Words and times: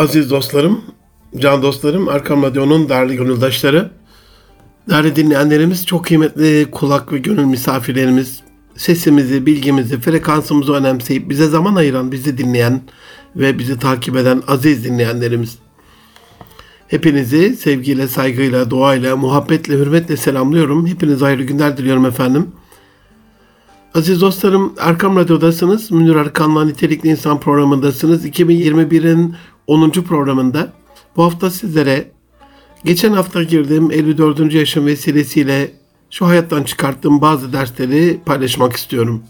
Aziz 0.00 0.30
dostlarım, 0.30 0.80
can 1.36 1.62
dostlarım, 1.62 2.08
Erkam 2.08 2.42
Radyo'nun 2.42 2.88
değerli 2.88 3.16
gönüldaşları, 3.16 3.90
değerli 4.90 5.16
dinleyenlerimiz, 5.16 5.86
çok 5.86 6.04
kıymetli 6.04 6.70
kulak 6.70 7.12
ve 7.12 7.18
gönül 7.18 7.44
misafirlerimiz, 7.44 8.40
sesimizi, 8.76 9.46
bilgimizi, 9.46 10.00
frekansımızı 10.00 10.72
önemseyip 10.72 11.30
bize 11.30 11.46
zaman 11.46 11.74
ayıran, 11.74 12.12
bizi 12.12 12.38
dinleyen 12.38 12.80
ve 13.36 13.58
bizi 13.58 13.78
takip 13.78 14.16
eden 14.16 14.42
aziz 14.48 14.84
dinleyenlerimiz. 14.84 15.58
Hepinizi 16.88 17.56
sevgiyle, 17.56 18.08
saygıyla, 18.08 18.70
duayla, 18.70 19.16
muhabbetle, 19.16 19.74
hürmetle 19.74 20.16
selamlıyorum. 20.16 20.86
Hepinize 20.86 21.24
hayırlı 21.24 21.44
günler 21.44 21.76
diliyorum 21.76 22.06
efendim. 22.06 22.46
Aziz 23.94 24.20
dostlarım, 24.20 24.74
Erkam 24.80 25.16
Radyo'dasınız. 25.16 25.90
Münir 25.90 26.16
Erkan'la 26.16 26.64
Nitelikli 26.64 27.08
İnsan 27.08 27.40
programındasınız. 27.40 28.26
2021'in 28.26 29.34
10. 29.70 29.90
programında. 29.90 30.72
Bu 31.16 31.24
hafta 31.24 31.50
sizlere 31.50 32.10
geçen 32.84 33.12
hafta 33.12 33.42
girdiğim 33.42 33.90
54. 33.90 34.54
yaşım 34.54 34.86
vesilesiyle 34.86 35.70
şu 36.10 36.26
hayattan 36.26 36.62
çıkarttığım 36.62 37.20
bazı 37.20 37.52
dersleri 37.52 38.20
paylaşmak 38.26 38.76
istiyorum. 38.76 39.22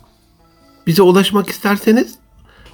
Bize 0.87 1.03
ulaşmak 1.03 1.49
isterseniz 1.49 2.15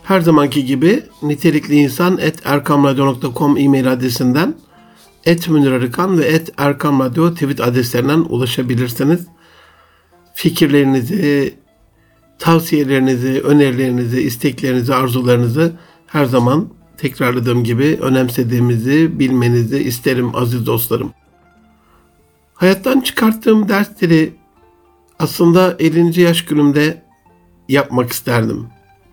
her 0.05 0.21
zamanki 0.21 0.65
gibi 0.65 1.03
nitelikli 1.23 1.75
insan 1.75 2.19
et 2.19 2.39
erkamradyo.com 2.45 3.57
e-mail 3.57 3.93
adresinden 3.93 4.55
et 5.25 5.49
Arıkan 5.49 6.19
ve 6.19 6.25
et 6.25 6.51
Erkam 6.57 7.01
Radyo 7.01 7.35
tweet 7.35 7.61
adreslerinden 7.61 8.21
ulaşabilirsiniz. 8.29 9.27
Fikirlerinizi, 10.35 11.55
tavsiyelerinizi, 12.39 13.41
önerilerinizi, 13.41 14.23
isteklerinizi, 14.23 14.95
arzularınızı 14.95 15.73
her 16.07 16.25
zaman 16.25 16.76
tekrarladığım 16.99 17.65
gibi 17.65 17.99
önemsediğimizi 18.01 19.19
bilmenizi 19.19 19.79
isterim 19.79 20.37
aziz 20.37 20.67
dostlarım. 20.67 21.13
Hayattan 22.55 23.01
çıkarttığım 23.01 23.69
dersleri 23.69 24.33
aslında 25.19 25.77
50. 25.79 26.21
yaş 26.21 26.45
günümde 26.45 27.03
yapmak 27.69 28.13
isterdim. 28.13 28.67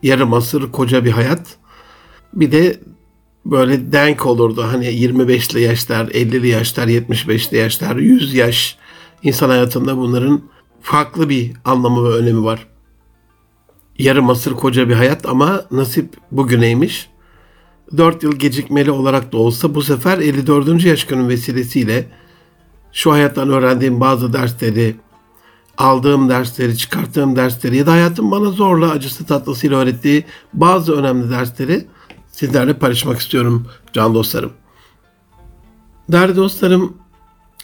Yarım 0.04 0.34
asır 0.34 0.72
koca 0.72 1.06
bir 1.06 1.12
hayat. 1.12 1.58
Bir 2.34 2.52
de 2.52 2.80
böyle 3.46 3.92
denk 3.92 4.26
olurdu. 4.26 4.64
Hani 4.72 4.86
25'li 4.86 5.62
yaşlar, 5.62 6.06
50'li 6.06 6.48
yaşlar, 6.48 6.88
75'li 6.88 7.58
yaşlar, 7.58 7.96
100 7.96 8.34
yaş. 8.34 8.78
insan 9.24 9.50
hayatında 9.50 9.98
bunların 9.98 10.42
farklı 10.82 11.30
bir 11.30 11.52
anlamı 11.66 12.10
ve 12.10 12.14
önemi 12.14 12.44
var. 12.44 12.68
Yarım 13.98 14.30
asır 14.30 14.54
koca 14.54 14.90
bir 14.90 14.94
hayat 14.94 15.26
ama 15.26 15.66
nasip 15.72 16.18
bugüneymiş. 16.32 17.10
4 17.98 18.24
yıl 18.24 18.36
gecikmeli 18.36 18.92
olarak 18.92 19.32
da 19.34 19.38
olsa 19.38 19.76
bu 19.76 19.82
sefer 19.82 20.18
54. 20.18 20.86
yaş 20.86 21.06
günün 21.06 21.30
vesilesiyle 21.30 22.08
şu 22.92 23.12
hayattan 23.12 23.50
öğrendiğim 23.50 24.00
bazı 24.00 24.34
dersleri, 24.34 24.96
aldığım 25.78 26.30
dersleri, 26.30 26.78
çıkarttığım 26.78 27.36
dersleri 27.36 27.78
ya 27.78 27.86
da 27.86 27.92
hayatım 27.92 28.32
bana 28.32 28.50
zorla 28.50 28.92
acısı 28.92 29.26
tatlısıyla 29.26 29.78
öğrettiği 29.78 30.26
bazı 30.54 30.94
önemli 30.94 31.30
dersleri 31.30 31.88
sizlerle 32.32 32.74
paylaşmak 32.74 33.20
istiyorum 33.20 33.68
can 33.94 34.14
dostlarım. 34.14 34.54
Değerli 36.10 36.36
dostlarım, 36.36 36.98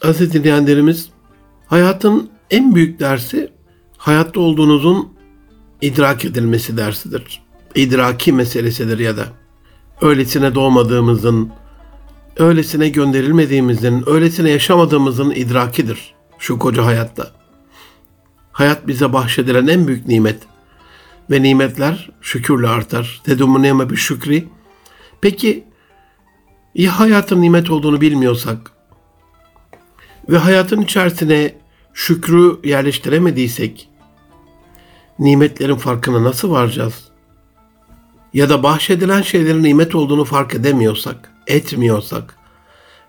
aziz 0.02 0.34
dinleyenlerimiz, 0.34 1.10
hayatın 1.68 2.30
en 2.52 2.76
büyük 2.76 3.00
dersi 3.00 3.52
hayatta 3.98 4.40
olduğunuzun 4.40 5.14
idrak 5.82 6.26
edilmesi 6.26 6.78
dersidir. 6.78 7.42
İdraki 7.76 8.34
meselesidir 8.34 9.00
ya 9.00 9.18
da 9.18 9.39
öylesine 10.02 10.56
doğmadığımızın, 10.56 11.52
öylesine 12.38 12.90
gönderilmediğimizin, 12.90 14.04
öylesine 14.10 14.50
yaşamadığımızın 14.50 15.32
idrakidir 15.32 16.14
şu 16.40 16.60
koca 16.60 16.86
hayatta. 16.86 17.32
Hayat 18.52 18.88
bize 18.88 19.14
bahşedilen 19.14 19.68
en 19.68 19.88
büyük 19.88 20.08
nimet 20.08 20.44
ve 21.32 21.44
nimetler 21.44 22.10
şükürle 22.22 22.68
artar. 22.68 23.22
Tedumu 23.24 23.90
bir 23.90 23.96
şükri. 23.96 24.48
Peki 25.22 25.64
ya 26.76 27.00
hayatın 27.00 27.42
nimet 27.42 27.70
olduğunu 27.70 28.02
bilmiyorsak 28.02 28.72
ve 30.30 30.38
hayatın 30.38 30.82
içerisine 30.82 31.56
şükrü 31.94 32.60
yerleştiremediysek 32.64 33.90
nimetlerin 35.20 35.76
farkına 35.76 36.24
nasıl 36.24 36.52
varacağız? 36.52 37.09
Ya 38.34 38.50
da 38.50 38.64
bahşedilen 38.64 39.22
şeylerin 39.22 39.64
nimet 39.64 39.96
olduğunu 39.96 40.26
fark 40.26 40.56
edemiyorsak, 40.56 41.32
etmiyorsak, 41.48 42.36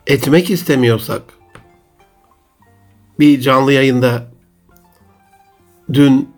etmek 0.06 0.50
istemiyorsak 0.50 1.22
bir 3.20 3.40
canlı 3.40 3.72
yayında 3.72 4.30
dün 5.92 6.28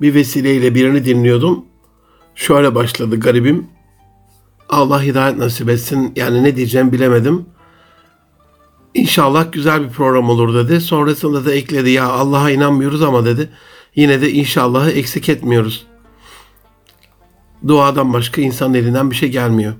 bir 0.00 0.14
vesileyle 0.14 0.74
birini 0.74 1.04
dinliyordum. 1.04 1.64
Şöyle 2.34 2.74
başladı 2.74 3.20
garibim. 3.20 3.66
Allah 4.68 5.02
hidayet 5.02 5.38
nasip 5.38 5.68
etsin. 5.68 6.12
Yani 6.16 6.44
ne 6.44 6.56
diyeceğim 6.56 6.92
bilemedim. 6.92 7.46
İnşallah 8.94 9.52
güzel 9.52 9.84
bir 9.84 9.88
program 9.88 10.30
olur 10.30 10.54
dedi. 10.54 10.80
Sonrasında 10.80 11.44
da 11.44 11.52
ekledi 11.52 11.90
ya 11.90 12.08
Allah'a 12.08 12.50
inanmıyoruz 12.50 13.02
ama 13.02 13.24
dedi. 13.24 13.50
Yine 13.94 14.20
de 14.20 14.30
inşallahı 14.32 14.90
eksik 14.90 15.28
etmiyoruz. 15.28 15.86
Duadan 17.66 18.12
başka 18.12 18.40
insan 18.40 18.74
elinden 18.74 19.10
bir 19.10 19.16
şey 19.16 19.28
gelmiyor. 19.28 19.72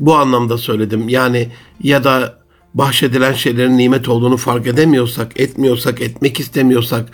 Bu 0.00 0.16
anlamda 0.16 0.58
söyledim. 0.58 1.08
Yani 1.08 1.48
ya 1.82 2.04
da 2.04 2.38
bahşedilen 2.74 3.32
şeylerin 3.32 3.78
nimet 3.78 4.08
olduğunu 4.08 4.36
fark 4.36 4.66
edemiyorsak, 4.66 5.40
etmiyorsak, 5.40 6.00
etmek 6.00 6.40
istemiyorsak, 6.40 7.08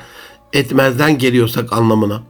etmezden 0.53 1.19
geliyorsak 1.19 1.73
anlamına. 1.73 2.23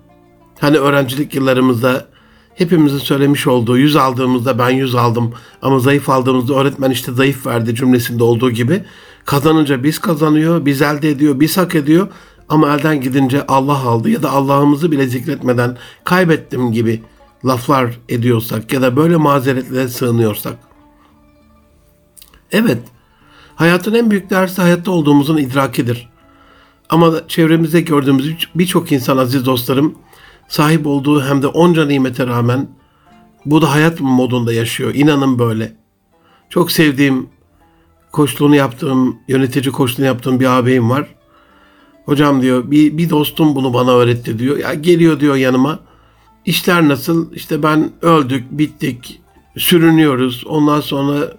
Hani 0.60 0.78
öğrencilik 0.78 1.34
yıllarımızda 1.34 2.06
hepimizin 2.54 2.98
söylemiş 2.98 3.46
olduğu 3.46 3.78
yüz 3.78 3.96
aldığımızda 3.96 4.58
ben 4.58 4.70
yüz 4.70 4.94
aldım 4.94 5.34
ama 5.62 5.78
zayıf 5.78 6.08
aldığımızda 6.08 6.54
öğretmen 6.54 6.90
işte 6.90 7.12
zayıf 7.12 7.46
verdi 7.46 7.74
cümlesinde 7.74 8.24
olduğu 8.24 8.50
gibi 8.50 8.84
kazanınca 9.24 9.84
biz 9.84 9.98
kazanıyor, 9.98 10.66
biz 10.66 10.82
elde 10.82 11.10
ediyor, 11.10 11.40
biz 11.40 11.56
hak 11.56 11.74
ediyor 11.74 12.08
ama 12.48 12.74
elden 12.74 13.00
gidince 13.00 13.46
Allah 13.46 13.78
aldı 13.78 14.10
ya 14.10 14.22
da 14.22 14.30
Allah'ımızı 14.30 14.92
bile 14.92 15.06
zikretmeden 15.06 15.76
kaybettim 16.04 16.72
gibi 16.72 17.02
laflar 17.44 17.98
ediyorsak 18.08 18.72
ya 18.72 18.82
da 18.82 18.96
böyle 18.96 19.16
mazeretlere 19.16 19.88
sığınıyorsak. 19.88 20.58
Evet, 22.52 22.82
hayatın 23.56 23.94
en 23.94 24.10
büyük 24.10 24.30
dersi 24.30 24.62
hayatta 24.62 24.90
olduğumuzun 24.90 25.36
idrakidir. 25.36 26.08
Ama 26.88 27.28
çevremizde 27.28 27.80
gördüğümüz 27.80 28.36
birçok 28.54 28.92
insan 28.92 29.16
aziz 29.16 29.46
dostlarım 29.46 29.94
sahip 30.48 30.86
olduğu 30.86 31.24
hem 31.24 31.42
de 31.42 31.46
onca 31.46 31.86
nimete 31.86 32.26
rağmen 32.26 32.68
bu 33.46 33.62
da 33.62 33.72
hayat 33.72 34.00
modunda 34.00 34.52
yaşıyor. 34.52 34.94
İnanın 34.94 35.38
böyle. 35.38 35.76
Çok 36.50 36.72
sevdiğim, 36.72 37.28
koçluğunu 38.12 38.56
yaptığım, 38.56 39.18
yönetici 39.28 39.72
koçluğunu 39.72 40.06
yaptığım 40.06 40.40
bir 40.40 40.58
ağabeyim 40.58 40.90
var. 40.90 41.14
Hocam 42.04 42.42
diyor 42.42 42.70
bir, 42.70 42.98
bir 42.98 43.10
dostum 43.10 43.54
bunu 43.54 43.74
bana 43.74 43.92
öğretti 43.92 44.38
diyor. 44.38 44.56
Ya 44.56 44.74
geliyor 44.74 45.20
diyor 45.20 45.36
yanıma. 45.36 45.80
İşler 46.46 46.88
nasıl? 46.88 47.32
İşte 47.32 47.62
ben 47.62 47.90
öldük, 48.02 48.44
bittik, 48.50 49.20
sürünüyoruz. 49.56 50.44
Ondan 50.46 50.80
sonra 50.80 51.36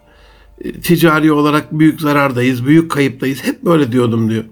e, 0.62 0.72
ticari 0.72 1.32
olarak 1.32 1.80
büyük 1.80 2.02
zarardayız, 2.02 2.66
büyük 2.66 2.92
kayıptayız. 2.92 3.44
Hep 3.44 3.66
böyle 3.66 3.92
diyordum 3.92 4.30
diyor. 4.30 4.44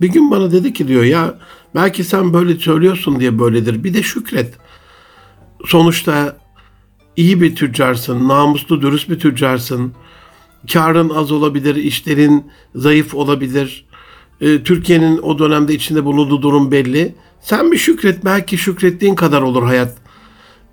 Bir 0.00 0.08
gün 0.08 0.30
bana 0.30 0.52
dedi 0.52 0.72
ki 0.72 0.88
diyor 0.88 1.04
ya 1.04 1.38
belki 1.74 2.04
sen 2.04 2.32
böyle 2.32 2.58
söylüyorsun 2.58 3.20
diye 3.20 3.38
böyledir. 3.38 3.84
Bir 3.84 3.94
de 3.94 4.02
şükret. 4.02 4.54
Sonuçta 5.66 6.36
iyi 7.16 7.40
bir 7.40 7.56
tüccarsın, 7.56 8.28
namuslu, 8.28 8.82
dürüst 8.82 9.10
bir 9.10 9.18
tüccarsın. 9.18 9.92
Karın 10.72 11.10
az 11.10 11.32
olabilir, 11.32 11.76
işlerin 11.76 12.44
zayıf 12.74 13.14
olabilir. 13.14 13.86
Ee, 14.40 14.62
Türkiye'nin 14.62 15.18
o 15.18 15.38
dönemde 15.38 15.74
içinde 15.74 16.04
bulunduğu 16.04 16.42
durum 16.42 16.70
belli. 16.70 17.14
Sen 17.40 17.72
bir 17.72 17.76
şükret, 17.76 18.24
belki 18.24 18.58
şükrettiğin 18.58 19.14
kadar 19.14 19.42
olur 19.42 19.62
hayat. 19.62 19.96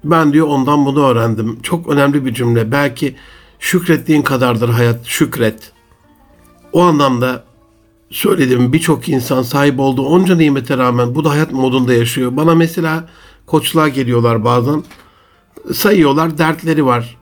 Ben 0.03 0.33
diyor 0.33 0.47
ondan 0.47 0.85
bunu 0.85 1.05
öğrendim. 1.05 1.59
Çok 1.61 1.87
önemli 1.87 2.25
bir 2.25 2.33
cümle. 2.33 2.71
Belki 2.71 3.15
şükrettiğin 3.59 4.21
kadardır 4.21 4.69
hayat, 4.69 5.05
şükret. 5.05 5.71
O 6.73 6.81
anlamda 6.83 7.43
söyledim 8.09 8.73
birçok 8.73 9.09
insan 9.09 9.41
sahip 9.41 9.79
olduğu 9.79 10.05
onca 10.05 10.35
nimete 10.35 10.77
rağmen 10.77 11.15
bu 11.15 11.25
da 11.25 11.29
hayat 11.29 11.51
modunda 11.51 11.93
yaşıyor. 11.93 12.37
Bana 12.37 12.55
mesela 12.55 13.09
koçluğa 13.45 13.87
geliyorlar 13.87 14.43
bazen. 14.43 14.83
Sayıyorlar 15.73 16.37
dertleri 16.37 16.85
var. 16.85 17.17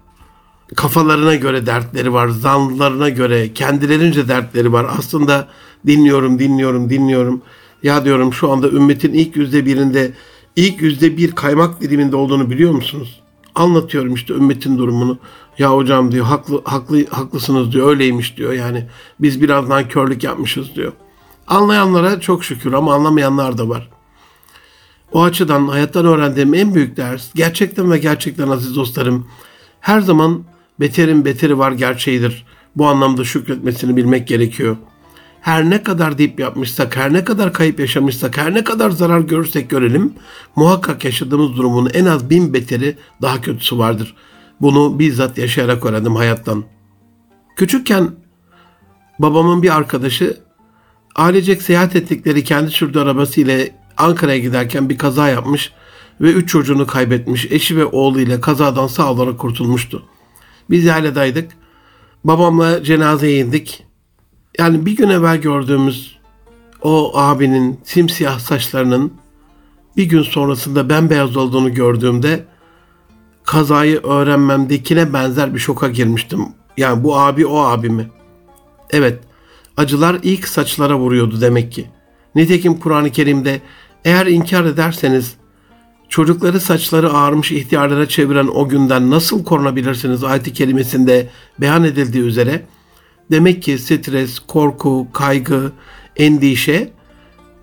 Kafalarına 0.75 1.35
göre 1.35 1.65
dertleri 1.65 2.13
var. 2.13 2.27
Zanlılarına 2.27 3.09
göre 3.09 3.53
kendilerince 3.53 4.27
dertleri 4.27 4.73
var. 4.73 4.85
Aslında 4.97 5.47
dinliyorum, 5.87 6.39
dinliyorum, 6.39 6.89
dinliyorum. 6.89 7.41
Ya 7.85 8.05
diyorum 8.05 8.33
şu 8.33 8.51
anda 8.51 8.69
ümmetin 8.69 9.13
ilk 9.13 9.35
yüzde 9.35 9.65
birinde, 9.65 10.11
ilk 10.55 10.81
yüzde 10.81 11.17
bir 11.17 11.31
kaymak 11.31 11.81
diliminde 11.81 12.15
olduğunu 12.15 12.49
biliyor 12.49 12.71
musunuz? 12.71 13.21
Anlatıyorum 13.55 14.13
işte 14.13 14.33
ümmetin 14.33 14.77
durumunu. 14.77 15.17
Ya 15.59 15.73
hocam 15.73 16.11
diyor 16.11 16.25
haklı, 16.25 16.61
haklı 16.65 17.05
haklısınız 17.07 17.71
diyor 17.71 17.89
öyleymiş 17.89 18.37
diyor 18.37 18.53
yani 18.53 18.85
biz 19.19 19.41
birazdan 19.41 19.87
körlük 19.87 20.23
yapmışız 20.23 20.75
diyor. 20.75 20.93
Anlayanlara 21.47 22.19
çok 22.19 22.43
şükür 22.43 22.73
ama 22.73 22.93
anlamayanlar 22.93 23.57
da 23.57 23.69
var. 23.69 23.89
O 25.11 25.23
açıdan 25.23 25.67
hayattan 25.67 26.05
öğrendiğim 26.05 26.53
en 26.53 26.75
büyük 26.75 26.97
ders 26.97 27.33
gerçekten 27.35 27.91
ve 27.91 27.97
gerçekten 27.97 28.47
aziz 28.47 28.75
dostlarım 28.75 29.27
her 29.79 30.01
zaman 30.01 30.43
beterin 30.79 31.25
beteri 31.25 31.57
var 31.57 31.71
gerçeğidir. 31.71 32.45
Bu 32.75 32.87
anlamda 32.87 33.23
şükretmesini 33.23 33.95
bilmek 33.95 34.27
gerekiyor. 34.27 34.77
Her 35.45 35.69
ne 35.69 35.83
kadar 35.83 36.17
deyip 36.17 36.39
yapmışsak, 36.39 36.97
her 36.97 37.13
ne 37.13 37.23
kadar 37.23 37.53
kayıp 37.53 37.79
yaşamışsak, 37.79 38.37
her 38.37 38.53
ne 38.53 38.63
kadar 38.63 38.89
zarar 38.89 39.19
görürsek 39.19 39.69
görelim, 39.69 40.13
muhakkak 40.55 41.05
yaşadığımız 41.05 41.57
durumun 41.57 41.89
en 41.93 42.05
az 42.05 42.29
bin 42.29 42.53
beteri 42.53 42.97
daha 43.21 43.41
kötüsü 43.41 43.77
vardır. 43.77 44.15
Bunu 44.61 44.99
bizzat 44.99 45.37
yaşayarak 45.37 45.85
öğrendim 45.85 46.15
hayattan. 46.15 46.63
Küçükken 47.55 48.11
babamın 49.19 49.63
bir 49.63 49.75
arkadaşı 49.75 50.37
ailecek 51.15 51.61
seyahat 51.61 51.95
ettikleri 51.95 52.43
kendi 52.43 52.71
sürdüğü 52.71 52.99
arabasıyla 52.99 53.65
Ankara'ya 53.97 54.37
giderken 54.37 54.89
bir 54.89 54.97
kaza 54.97 55.29
yapmış 55.29 55.71
ve 56.21 56.31
üç 56.31 56.49
çocuğunu 56.49 56.87
kaybetmiş. 56.87 57.51
Eşi 57.51 57.77
ve 57.77 57.85
oğlu 57.85 58.21
ile 58.21 58.41
kazadan 58.41 58.87
sağ 58.87 59.11
olarak 59.11 59.39
kurtulmuştu. 59.39 60.05
Biz 60.69 60.83
yayladaydık. 60.83 61.51
Babamla 62.23 62.83
cenazeye 62.83 63.39
indik. 63.39 63.85
Yani 64.59 64.85
bir 64.85 64.95
gün 64.95 65.09
evvel 65.09 65.37
gördüğümüz 65.37 66.17
o 66.81 67.17
abinin 67.17 67.79
simsiyah 67.83 68.39
saçlarının 68.39 69.13
bir 69.97 70.03
gün 70.03 70.21
sonrasında 70.21 70.89
bembeyaz 70.89 71.37
olduğunu 71.37 71.73
gördüğümde 71.73 72.45
kazayı 73.43 73.99
öğrenmemdekine 74.03 75.13
benzer 75.13 75.53
bir 75.53 75.59
şoka 75.59 75.89
girmiştim. 75.89 76.45
Yani 76.77 77.03
bu 77.03 77.19
abi 77.19 77.45
o 77.45 77.57
abi 77.57 77.89
mi? 77.89 78.09
Evet, 78.89 79.19
acılar 79.77 80.17
ilk 80.23 80.47
saçlara 80.47 80.99
vuruyordu 80.99 81.41
demek 81.41 81.71
ki. 81.71 81.85
Nitekim 82.35 82.79
Kur'an-ı 82.79 83.09
Kerim'de 83.11 83.61
eğer 84.05 84.25
inkar 84.25 84.65
ederseniz 84.65 85.35
çocukları 86.09 86.59
saçları 86.59 87.13
ağarmış 87.13 87.51
ihtiyarlara 87.51 88.07
çeviren 88.07 88.47
o 88.47 88.69
günden 88.69 89.11
nasıl 89.11 89.43
korunabilirsiniz 89.43 90.23
ayeti 90.23 90.53
kelimesinde 90.53 91.29
beyan 91.61 91.83
edildiği 91.83 92.23
üzere 92.23 92.65
demek 93.31 93.63
ki 93.63 93.77
stres, 93.77 94.39
korku, 94.39 95.07
kaygı, 95.13 95.71
endişe 96.15 96.91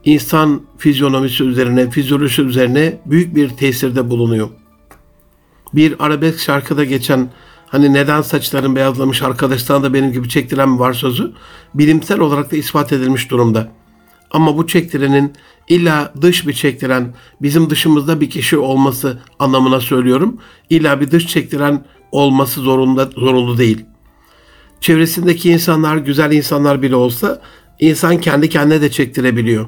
insan 0.05 0.62
fizyonomisi 0.79 1.44
üzerine, 1.44 1.91
fizyolojisi 1.91 2.43
üzerine 2.43 3.00
büyük 3.06 3.37
bir 3.37 3.49
tesirde 3.49 4.11
bulunuyor. 4.11 4.49
Bir 5.75 6.05
arabesk 6.06 6.41
şarkıda 6.41 6.85
geçen 6.85 7.29
hani 7.67 7.93
neden 7.93 8.23
saçların 8.23 8.76
beyazlamış 8.76 9.23
arkadaştan 9.23 9.82
da 9.82 9.94
benim 9.94 10.12
gibi 10.12 10.29
çektiren 10.29 10.69
mi 10.69 10.79
var 10.79 10.93
sözü 10.93 11.32
bilimsel 11.75 12.20
olarak 12.20 12.53
da 12.53 12.56
ispat 12.56 12.93
edilmiş 12.93 13.31
durumda. 13.31 13.73
Ama 14.31 14.56
bu 14.56 14.67
çektirenin 14.67 15.32
illa 15.69 16.12
dış 16.20 16.47
bir 16.47 16.53
çektiren, 16.53 17.14
bizim 17.43 17.70
dışımızda 17.70 18.20
bir 18.20 18.31
kişi 18.31 18.59
olması 18.59 19.19
anlamına 19.38 19.81
söylüyorum. 19.81 20.38
İlla 20.70 21.00
bir 21.00 21.11
dış 21.11 21.26
çektiren 21.26 21.85
olması 22.12 22.61
zorunda 22.61 23.05
zorunlu 23.05 23.59
değil. 23.59 23.85
Çevresindeki 24.82 25.50
insanlar 25.50 25.96
güzel 25.96 26.32
insanlar 26.32 26.82
bile 26.82 26.96
olsa 26.96 27.43
insan 27.81 28.20
kendi 28.20 28.49
kendine 28.49 28.81
de 28.81 28.90
çektirebiliyor. 28.90 29.67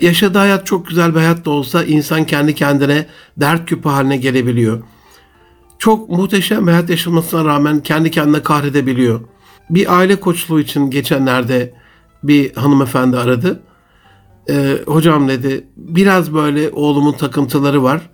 Yaşadığı 0.00 0.38
hayat 0.38 0.66
çok 0.66 0.86
güzel 0.86 1.14
bir 1.14 1.20
hayat 1.20 1.44
da 1.44 1.50
olsa 1.50 1.84
insan 1.84 2.24
kendi 2.24 2.54
kendine 2.54 3.06
dert 3.36 3.68
küpü 3.68 3.88
haline 3.88 4.16
gelebiliyor. 4.16 4.82
Çok 5.78 6.08
muhteşem 6.08 6.66
bir 6.66 6.72
hayat 6.72 6.90
yaşamasına 6.90 7.44
rağmen 7.44 7.80
kendi 7.80 8.10
kendine 8.10 8.42
kahredebiliyor. 8.42 9.20
Bir 9.70 9.98
aile 9.98 10.16
koçluğu 10.16 10.60
için 10.60 10.90
geçenlerde 10.90 11.74
bir 12.22 12.54
hanımefendi 12.54 13.16
aradı. 13.16 13.62
Ee, 14.50 14.78
hocam 14.86 15.28
dedi 15.28 15.66
biraz 15.76 16.34
böyle 16.34 16.70
oğlumun 16.70 17.12
takıntıları 17.12 17.82
var. 17.82 18.10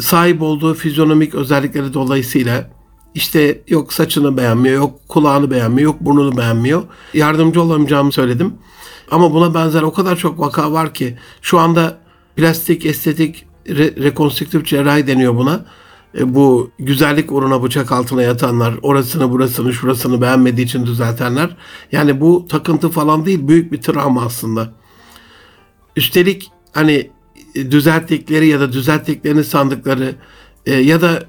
Sahip 0.00 0.42
olduğu 0.42 0.74
fizyonomik 0.74 1.34
özellikleri 1.34 1.94
dolayısıyla 1.94 2.81
işte 3.14 3.62
yok 3.68 3.92
saçını 3.92 4.36
beğenmiyor, 4.36 4.76
yok 4.76 5.08
kulağını 5.08 5.50
beğenmiyor, 5.50 5.92
yok 5.92 6.00
burnunu 6.00 6.36
beğenmiyor. 6.36 6.82
Yardımcı 7.14 7.62
olamayacağımı 7.62 8.12
söyledim. 8.12 8.54
Ama 9.10 9.32
buna 9.32 9.54
benzer 9.54 9.82
o 9.82 9.92
kadar 9.92 10.16
çok 10.16 10.40
vaka 10.40 10.72
var 10.72 10.94
ki 10.94 11.18
şu 11.42 11.58
anda 11.58 11.98
plastik, 12.36 12.86
estetik, 12.86 13.46
re- 13.66 14.02
rekonstrüktif 14.02 14.66
cerrahi 14.66 15.06
deniyor 15.06 15.36
buna. 15.36 15.64
E, 16.18 16.34
bu 16.34 16.70
güzellik 16.78 17.32
uğruna 17.32 17.62
bıçak 17.62 17.92
altına 17.92 18.22
yatanlar, 18.22 18.74
orasını 18.82 19.30
burasını 19.30 19.72
şurasını 19.72 20.20
beğenmediği 20.20 20.66
için 20.66 20.86
düzeltenler. 20.86 21.56
Yani 21.92 22.20
bu 22.20 22.46
takıntı 22.48 22.88
falan 22.90 23.26
değil, 23.26 23.48
büyük 23.48 23.72
bir 23.72 23.82
travma 23.82 24.22
aslında. 24.22 24.72
Üstelik 25.96 26.50
hani 26.72 27.10
düzelttikleri 27.54 28.46
ya 28.46 28.60
da 28.60 28.72
düzelttiklerini 28.72 29.44
sandıkları 29.44 30.14
e, 30.66 30.74
ya 30.74 31.00
da 31.00 31.24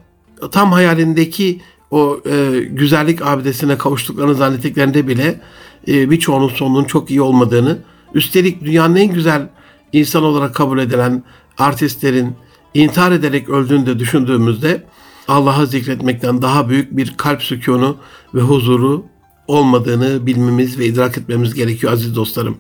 tam 0.51 0.71
hayalindeki 0.71 1.62
o 1.94 2.19
e, 2.25 2.60
güzellik 2.69 3.22
abidesine 3.22 3.78
kavuştuklarını 3.78 4.36
zannettiklerinde 4.36 5.07
bile 5.07 5.42
e, 5.88 6.10
birçoğunun 6.10 6.48
sonunun 6.48 6.84
çok 6.84 7.10
iyi 7.10 7.22
olmadığını, 7.22 7.78
üstelik 8.13 8.66
dünyanın 8.66 8.95
en 8.95 9.13
güzel 9.13 9.50
insan 9.94 10.24
olarak 10.24 10.56
kabul 10.56 10.80
edilen 10.80 11.24
artistlerin 11.57 12.36
intihar 12.74 13.12
ederek 13.12 13.50
öldüğünü 13.50 13.86
de 13.86 14.00
düşündüğümüzde 14.00 14.84
Allah'ı 15.28 15.68
zikretmekten 15.68 16.42
daha 16.42 16.69
büyük 16.69 16.98
bir 16.98 17.13
kalp 17.18 17.44
sükunu 17.44 17.98
ve 18.34 18.42
huzuru 18.42 19.06
olmadığını 19.48 20.25
bilmemiz 20.25 20.80
ve 20.80 20.86
idrak 20.86 21.18
etmemiz 21.18 21.54
gerekiyor 21.54 21.94
aziz 21.94 22.16
dostlarım. 22.16 22.57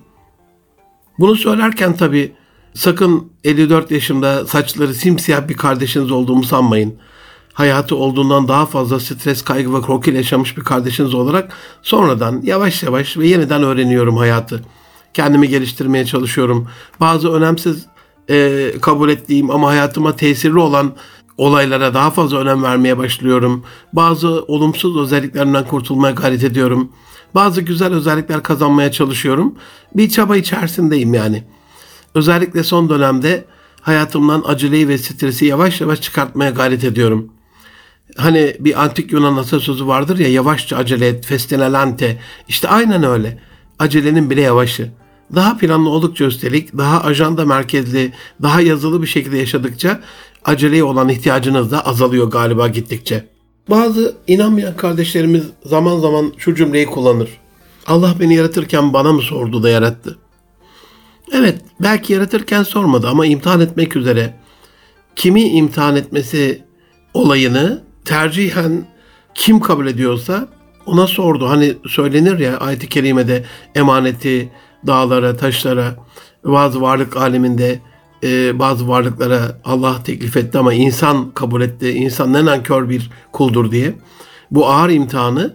Bunu 1.19 1.35
söylerken 1.35 1.95
tabi 1.95 2.31
sakın 2.73 3.31
54 3.43 3.91
yaşımda 3.91 4.47
saçları 4.47 4.93
simsiyah 4.93 5.47
bir 5.47 5.57
kardeşiniz 5.57 6.11
olduğumu 6.11 6.43
sanmayın 6.43 6.95
hayatı 7.53 7.95
olduğundan 7.95 8.47
daha 8.47 8.65
fazla 8.65 8.99
stres, 8.99 9.41
kaygı 9.41 9.73
ve 9.73 9.81
korku 9.81 10.11
yaşamış 10.11 10.57
bir 10.57 10.63
kardeşiniz 10.63 11.13
olarak 11.13 11.53
sonradan 11.81 12.41
yavaş 12.43 12.83
yavaş 12.83 13.17
ve 13.17 13.27
yeniden 13.27 13.63
öğreniyorum 13.63 14.17
hayatı. 14.17 14.61
Kendimi 15.13 15.49
geliştirmeye 15.49 16.05
çalışıyorum. 16.05 16.67
Bazı 16.99 17.31
önemsiz 17.31 17.85
e, 18.29 18.71
kabul 18.81 19.09
ettiğim 19.09 19.51
ama 19.51 19.67
hayatıma 19.67 20.15
tesirli 20.15 20.59
olan 20.59 20.93
olaylara 21.37 21.93
daha 21.93 22.11
fazla 22.11 22.37
önem 22.37 22.63
vermeye 22.63 22.97
başlıyorum. 22.97 23.63
Bazı 23.93 24.29
olumsuz 24.29 24.97
özelliklerimden 24.97 25.67
kurtulmaya 25.67 26.13
gayret 26.13 26.43
ediyorum. 26.43 26.89
Bazı 27.35 27.61
güzel 27.61 27.93
özellikler 27.93 28.43
kazanmaya 28.43 28.91
çalışıyorum. 28.91 29.55
Bir 29.95 30.09
çaba 30.09 30.37
içerisindeyim 30.37 31.13
yani. 31.13 31.43
Özellikle 32.15 32.63
son 32.63 32.89
dönemde 32.89 33.45
hayatımdan 33.81 34.43
aceleyi 34.47 34.87
ve 34.87 34.97
stresi 34.97 35.45
yavaş 35.45 35.81
yavaş 35.81 36.01
çıkartmaya 36.01 36.51
gayret 36.51 36.83
ediyorum. 36.83 37.29
Hani 38.17 38.55
bir 38.59 38.83
antik 38.83 39.11
Yunan 39.11 39.37
atasözü 39.37 39.87
vardır 39.87 40.17
ya 40.17 40.27
yavaşça 40.27 40.77
acele 40.77 41.07
et, 41.07 41.25
festinelante. 41.25 42.19
İşte 42.47 42.67
aynen 42.67 43.03
öyle. 43.03 43.39
Acelenin 43.79 44.29
bile 44.29 44.41
yavaşı. 44.41 44.91
Daha 45.35 45.57
planlı 45.57 45.89
oldukça 45.89 46.25
üstelik, 46.25 46.77
daha 46.77 47.03
ajanda 47.03 47.45
merkezli, 47.45 48.13
daha 48.41 48.61
yazılı 48.61 49.01
bir 49.01 49.07
şekilde 49.07 49.37
yaşadıkça 49.37 50.01
aceleye 50.45 50.83
olan 50.83 51.09
ihtiyacınız 51.09 51.71
da 51.71 51.85
azalıyor 51.85 52.31
galiba 52.31 52.67
gittikçe. 52.67 53.29
Bazı 53.69 54.15
inanmayan 54.27 54.77
kardeşlerimiz 54.77 55.43
zaman 55.65 55.99
zaman 55.99 56.33
şu 56.37 56.55
cümleyi 56.55 56.85
kullanır. 56.85 57.29
Allah 57.87 58.15
beni 58.19 58.35
yaratırken 58.35 58.93
bana 58.93 59.13
mı 59.13 59.21
sordu 59.21 59.63
da 59.63 59.69
yarattı? 59.69 60.17
Evet, 61.33 61.61
belki 61.79 62.13
yaratırken 62.13 62.63
sormadı 62.63 63.07
ama 63.07 63.25
imtihan 63.25 63.61
etmek 63.61 63.95
üzere 63.95 64.33
kimi 65.15 65.41
imtihan 65.41 65.95
etmesi 65.95 66.63
olayını 67.13 67.83
tercihen 68.05 68.85
kim 69.35 69.59
kabul 69.59 69.87
ediyorsa 69.87 70.47
ona 70.85 71.07
sordu. 71.07 71.49
Hani 71.49 71.73
söylenir 71.87 72.39
ya 72.39 72.57
ayet-i 72.57 72.89
kerimede 72.89 73.43
emaneti 73.75 74.49
dağlara, 74.87 75.37
taşlara, 75.37 75.95
bazı 76.43 76.81
varlık 76.81 77.17
aleminde 77.17 77.79
e, 78.23 78.59
bazı 78.59 78.87
varlıklara 78.87 79.59
Allah 79.65 80.03
teklif 80.03 80.37
etti 80.37 80.57
ama 80.57 80.73
insan 80.73 81.31
kabul 81.31 81.61
etti. 81.61 81.89
İnsan 81.89 82.33
ne 82.33 82.45
nankör 82.45 82.89
bir 82.89 83.09
kuldur 83.31 83.71
diye. 83.71 83.93
Bu 84.51 84.67
ağır 84.67 84.89
imtihanı 84.89 85.53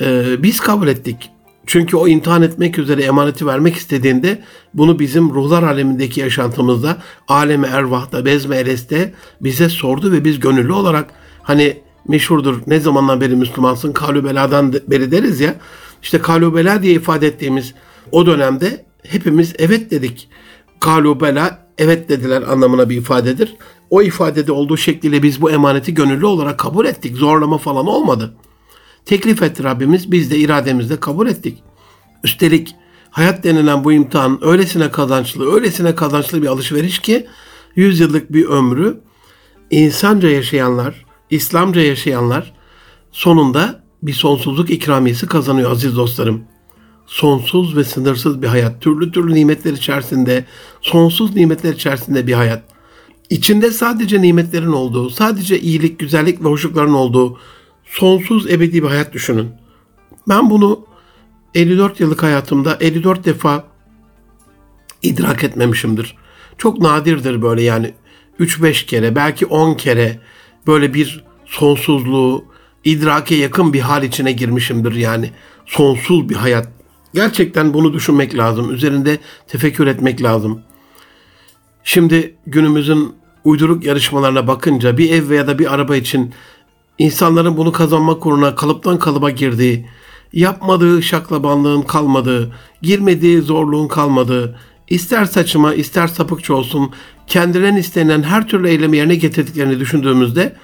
e, 0.00 0.42
biz 0.42 0.60
kabul 0.60 0.88
ettik. 0.88 1.30
Çünkü 1.66 1.96
o 1.96 2.08
imtihan 2.08 2.42
etmek 2.42 2.78
üzere 2.78 3.02
emaneti 3.02 3.46
vermek 3.46 3.76
istediğinde 3.76 4.42
bunu 4.74 4.98
bizim 4.98 5.30
ruhlar 5.30 5.62
alemindeki 5.62 6.20
yaşantımızda, 6.20 6.96
alemi 7.28 7.66
ervahta, 7.66 8.24
bezme 8.24 8.56
eleste 8.56 9.14
bize 9.40 9.68
sordu 9.68 10.12
ve 10.12 10.24
biz 10.24 10.40
gönüllü 10.40 10.72
olarak 10.72 11.10
Hani 11.48 11.76
meşhurdur 12.08 12.60
ne 12.66 12.80
zamandan 12.80 13.20
beri 13.20 13.36
Müslümansın 13.36 13.92
kalübeladan 13.92 14.72
beri 14.72 15.10
deriz 15.10 15.40
ya. 15.40 15.54
İşte 16.02 16.18
kalübela 16.18 16.82
diye 16.82 16.94
ifade 16.94 17.26
ettiğimiz 17.26 17.74
o 18.12 18.26
dönemde 18.26 18.84
hepimiz 19.02 19.54
evet 19.58 19.90
dedik. 19.90 20.28
Kalübela 20.80 21.66
evet 21.78 22.08
dediler 22.08 22.42
anlamına 22.42 22.90
bir 22.90 22.96
ifadedir. 22.96 23.56
O 23.90 24.02
ifadede 24.02 24.52
olduğu 24.52 24.76
şekliyle 24.76 25.22
biz 25.22 25.40
bu 25.40 25.50
emaneti 25.50 25.94
gönüllü 25.94 26.26
olarak 26.26 26.58
kabul 26.58 26.86
ettik. 26.86 27.16
Zorlama 27.16 27.58
falan 27.58 27.86
olmadı. 27.86 28.34
Teklif 29.04 29.42
etti 29.42 29.64
Rabbimiz, 29.64 30.12
biz 30.12 30.30
de 30.30 30.36
irademizle 30.36 31.00
kabul 31.00 31.28
ettik. 31.28 31.62
Üstelik 32.24 32.74
hayat 33.10 33.44
denilen 33.44 33.84
bu 33.84 33.92
imtihan 33.92 34.38
öylesine 34.42 34.90
kazançlı, 34.90 35.54
öylesine 35.54 35.94
kazançlı 35.94 36.42
bir 36.42 36.46
alışveriş 36.46 36.98
ki 36.98 37.26
100 37.76 38.00
yıllık 38.00 38.32
bir 38.32 38.44
ömrü 38.46 39.00
insanca 39.70 40.28
yaşayanlar, 40.28 41.07
İslamca 41.30 41.80
yaşayanlar 41.80 42.52
sonunda 43.12 43.82
bir 44.02 44.12
sonsuzluk 44.12 44.70
ikramiyesi 44.70 45.26
kazanıyor 45.26 45.70
aziz 45.70 45.96
dostlarım. 45.96 46.44
Sonsuz 47.06 47.76
ve 47.76 47.84
sınırsız 47.84 48.42
bir 48.42 48.46
hayat. 48.46 48.80
Türlü 48.80 49.12
türlü 49.12 49.34
nimetler 49.34 49.72
içerisinde, 49.72 50.44
sonsuz 50.80 51.36
nimetler 51.36 51.72
içerisinde 51.72 52.26
bir 52.26 52.32
hayat. 52.32 52.62
İçinde 53.30 53.70
sadece 53.70 54.22
nimetlerin 54.22 54.72
olduğu, 54.72 55.10
sadece 55.10 55.60
iyilik, 55.60 55.98
güzellik 55.98 56.44
ve 56.44 56.48
hoşlukların 56.48 56.94
olduğu 56.94 57.38
sonsuz 57.84 58.50
ebedi 58.50 58.82
bir 58.82 58.88
hayat 58.88 59.12
düşünün. 59.12 59.50
Ben 60.28 60.50
bunu 60.50 60.86
54 61.54 62.00
yıllık 62.00 62.22
hayatımda 62.22 62.76
54 62.80 63.24
defa 63.24 63.64
idrak 65.02 65.44
etmemişimdir. 65.44 66.16
Çok 66.58 66.78
nadirdir 66.78 67.42
böyle 67.42 67.62
yani 67.62 67.94
3-5 68.40 68.86
kere 68.86 69.16
belki 69.16 69.46
10 69.46 69.74
kere 69.74 70.20
böyle 70.66 70.94
bir 70.94 71.24
sonsuzluğu 71.46 72.44
idrake 72.84 73.34
yakın 73.34 73.72
bir 73.72 73.80
hal 73.80 74.02
içine 74.02 74.32
girmişimdir 74.32 74.92
yani. 74.92 75.30
Sonsuz 75.66 76.28
bir 76.28 76.34
hayat. 76.34 76.68
Gerçekten 77.14 77.74
bunu 77.74 77.92
düşünmek 77.92 78.36
lazım. 78.36 78.74
Üzerinde 78.74 79.18
tefekkür 79.46 79.86
etmek 79.86 80.22
lazım. 80.22 80.62
Şimdi 81.84 82.36
günümüzün 82.46 83.14
uyduruk 83.44 83.84
yarışmalarına 83.84 84.46
bakınca 84.46 84.98
bir 84.98 85.10
ev 85.10 85.28
veya 85.28 85.46
da 85.46 85.58
bir 85.58 85.74
araba 85.74 85.96
için 85.96 86.34
insanların 86.98 87.56
bunu 87.56 87.72
kazanmak 87.72 88.26
uğruna 88.26 88.54
kalıptan 88.54 88.98
kalıba 88.98 89.30
girdiği, 89.30 89.86
yapmadığı 90.32 91.02
şaklabanlığın 91.02 91.82
kalmadığı, 91.82 92.54
girmediği 92.82 93.42
zorluğun 93.42 93.88
kalmadığı, 93.88 94.58
ister 94.90 95.24
saçıma 95.24 95.74
ister 95.74 96.06
sapıkça 96.06 96.54
olsun 96.54 96.90
kendilerinin 97.26 97.80
istenen 97.80 98.22
her 98.22 98.48
türlü 98.48 98.68
eylemi 98.68 98.96
yerine 98.96 99.14
getirdiklerini 99.14 99.80
düşündüğümüzde 99.80 100.56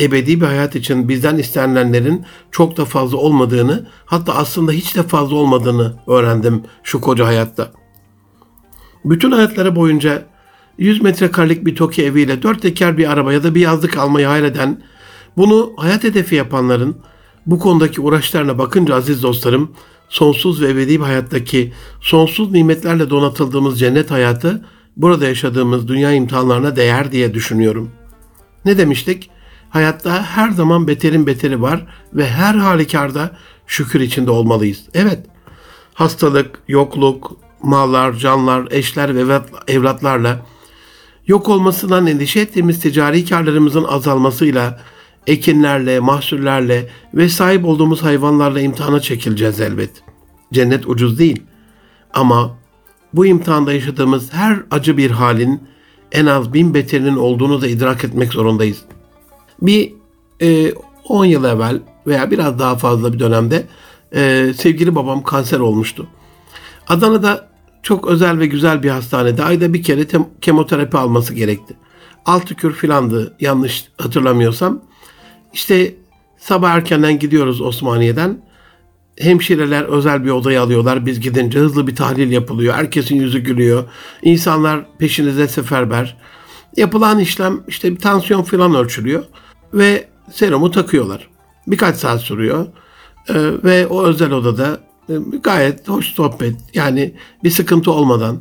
ebedi 0.00 0.40
bir 0.40 0.46
hayat 0.46 0.76
için 0.76 1.08
bizden 1.08 1.36
istenilenlerin 1.38 2.24
çok 2.50 2.76
da 2.76 2.84
fazla 2.84 3.16
olmadığını 3.16 3.86
hatta 4.06 4.34
aslında 4.34 4.72
hiç 4.72 4.96
de 4.96 5.02
fazla 5.02 5.36
olmadığını 5.36 5.96
öğrendim 6.06 6.62
şu 6.82 7.00
koca 7.00 7.26
hayatta. 7.26 7.72
Bütün 9.04 9.30
hayatları 9.30 9.76
boyunca 9.76 10.26
100 10.78 11.02
metrekarelik 11.02 11.66
bir 11.66 11.76
TOKİ 11.76 12.02
eviyle 12.02 12.42
dört 12.42 12.62
teker 12.62 12.98
bir 12.98 13.12
araba 13.12 13.32
ya 13.32 13.42
da 13.42 13.54
bir 13.54 13.60
yazlık 13.60 13.98
almayı 13.98 14.26
hayal 14.26 14.44
eden, 14.44 14.82
bunu 15.36 15.72
hayat 15.76 16.04
hedefi 16.04 16.34
yapanların 16.34 16.96
bu 17.46 17.58
konudaki 17.58 18.00
uğraşlarına 18.00 18.58
bakınca 18.58 18.94
aziz 18.94 19.22
dostlarım, 19.22 19.72
sonsuz 20.08 20.62
ve 20.62 20.70
ebedi 20.70 21.00
bir 21.00 21.04
hayattaki 21.04 21.72
sonsuz 22.00 22.50
nimetlerle 22.50 23.10
donatıldığımız 23.10 23.78
cennet 23.78 24.10
hayatı 24.10 24.64
burada 24.96 25.28
yaşadığımız 25.28 25.88
dünya 25.88 26.12
imtihanlarına 26.12 26.76
değer 26.76 27.12
diye 27.12 27.34
düşünüyorum. 27.34 27.90
Ne 28.64 28.78
demiştik? 28.78 29.30
Hayatta 29.70 30.22
her 30.22 30.50
zaman 30.50 30.88
beterin 30.88 31.26
beteri 31.26 31.62
var 31.62 31.86
ve 32.14 32.28
her 32.28 32.54
halükarda 32.54 33.36
şükür 33.66 34.00
içinde 34.00 34.30
olmalıyız. 34.30 34.82
Evet, 34.94 35.18
hastalık, 35.94 36.58
yokluk, 36.68 37.36
mallar, 37.62 38.12
canlar, 38.12 38.68
eşler 38.70 39.28
ve 39.28 39.40
evlatlarla 39.68 40.46
yok 41.26 41.48
olmasından 41.48 42.06
endişe 42.06 42.40
ettiğimiz 42.40 42.80
ticari 42.80 43.24
karlarımızın 43.24 43.84
azalmasıyla, 43.84 44.80
ekinlerle, 45.26 46.00
mahsullerle 46.00 46.88
ve 47.14 47.28
sahip 47.28 47.64
olduğumuz 47.64 48.02
hayvanlarla 48.02 48.60
imtihana 48.60 49.00
çekileceğiz 49.00 49.60
elbet. 49.60 49.90
Cennet 50.52 50.88
ucuz 50.88 51.18
değil. 51.18 51.42
Ama 52.14 52.56
bu 53.14 53.26
imtihanda 53.26 53.72
yaşadığımız 53.72 54.32
her 54.32 54.58
acı 54.70 54.96
bir 54.96 55.10
halin 55.10 55.62
en 56.12 56.26
az 56.26 56.52
bin 56.52 56.74
beterinin 56.74 57.16
olduğunu 57.16 57.60
da 57.60 57.66
idrak 57.66 58.04
etmek 58.04 58.32
zorundayız. 58.32 58.82
Bir 59.62 59.92
10 61.08 61.24
e, 61.24 61.28
yıl 61.28 61.44
evvel 61.44 61.80
veya 62.06 62.30
biraz 62.30 62.58
daha 62.58 62.76
fazla 62.76 63.12
bir 63.12 63.18
dönemde 63.18 63.66
e, 64.14 64.52
sevgili 64.56 64.94
babam 64.94 65.22
kanser 65.22 65.58
olmuştu. 65.58 66.06
Adana'da 66.88 67.48
çok 67.82 68.06
özel 68.06 68.38
ve 68.38 68.46
güzel 68.46 68.82
bir 68.82 68.90
hastanede 68.90 69.44
ayda 69.44 69.74
bir 69.74 69.82
kere 69.82 70.00
tem- 70.00 70.26
kemoterapi 70.40 70.96
alması 70.96 71.34
gerekti. 71.34 71.76
Altı 72.24 72.54
kür 72.54 72.72
filandı 72.72 73.36
yanlış 73.40 73.84
hatırlamıyorsam. 73.98 74.82
İşte 75.56 75.94
sabah 76.38 76.70
erkenden 76.70 77.18
gidiyoruz 77.18 77.60
Osmaniye'den. 77.60 78.42
Hemşireler 79.18 79.82
özel 79.82 80.24
bir 80.24 80.30
odaya 80.30 80.62
alıyorlar. 80.62 81.06
Biz 81.06 81.20
gidince 81.20 81.58
hızlı 81.58 81.86
bir 81.86 81.96
tahlil 81.96 82.30
yapılıyor. 82.30 82.74
Herkesin 82.74 83.16
yüzü 83.16 83.38
gülüyor. 83.38 83.84
İnsanlar 84.22 84.86
peşinize 84.98 85.48
seferber. 85.48 86.16
Yapılan 86.76 87.18
işlem 87.18 87.60
işte 87.68 87.92
bir 87.92 87.98
tansiyon 87.98 88.42
falan 88.42 88.74
ölçülüyor. 88.74 89.24
Ve 89.74 90.08
serumu 90.32 90.70
takıyorlar. 90.70 91.28
Birkaç 91.66 91.96
saat 91.96 92.20
sürüyor. 92.20 92.66
Ee, 93.28 93.34
ve 93.64 93.86
o 93.86 94.04
özel 94.04 94.32
odada 94.32 94.80
e, 95.08 95.12
gayet 95.42 95.88
hoş 95.88 96.06
sohbet 96.06 96.56
yani 96.74 97.14
bir 97.44 97.50
sıkıntı 97.50 97.90
olmadan 97.90 98.40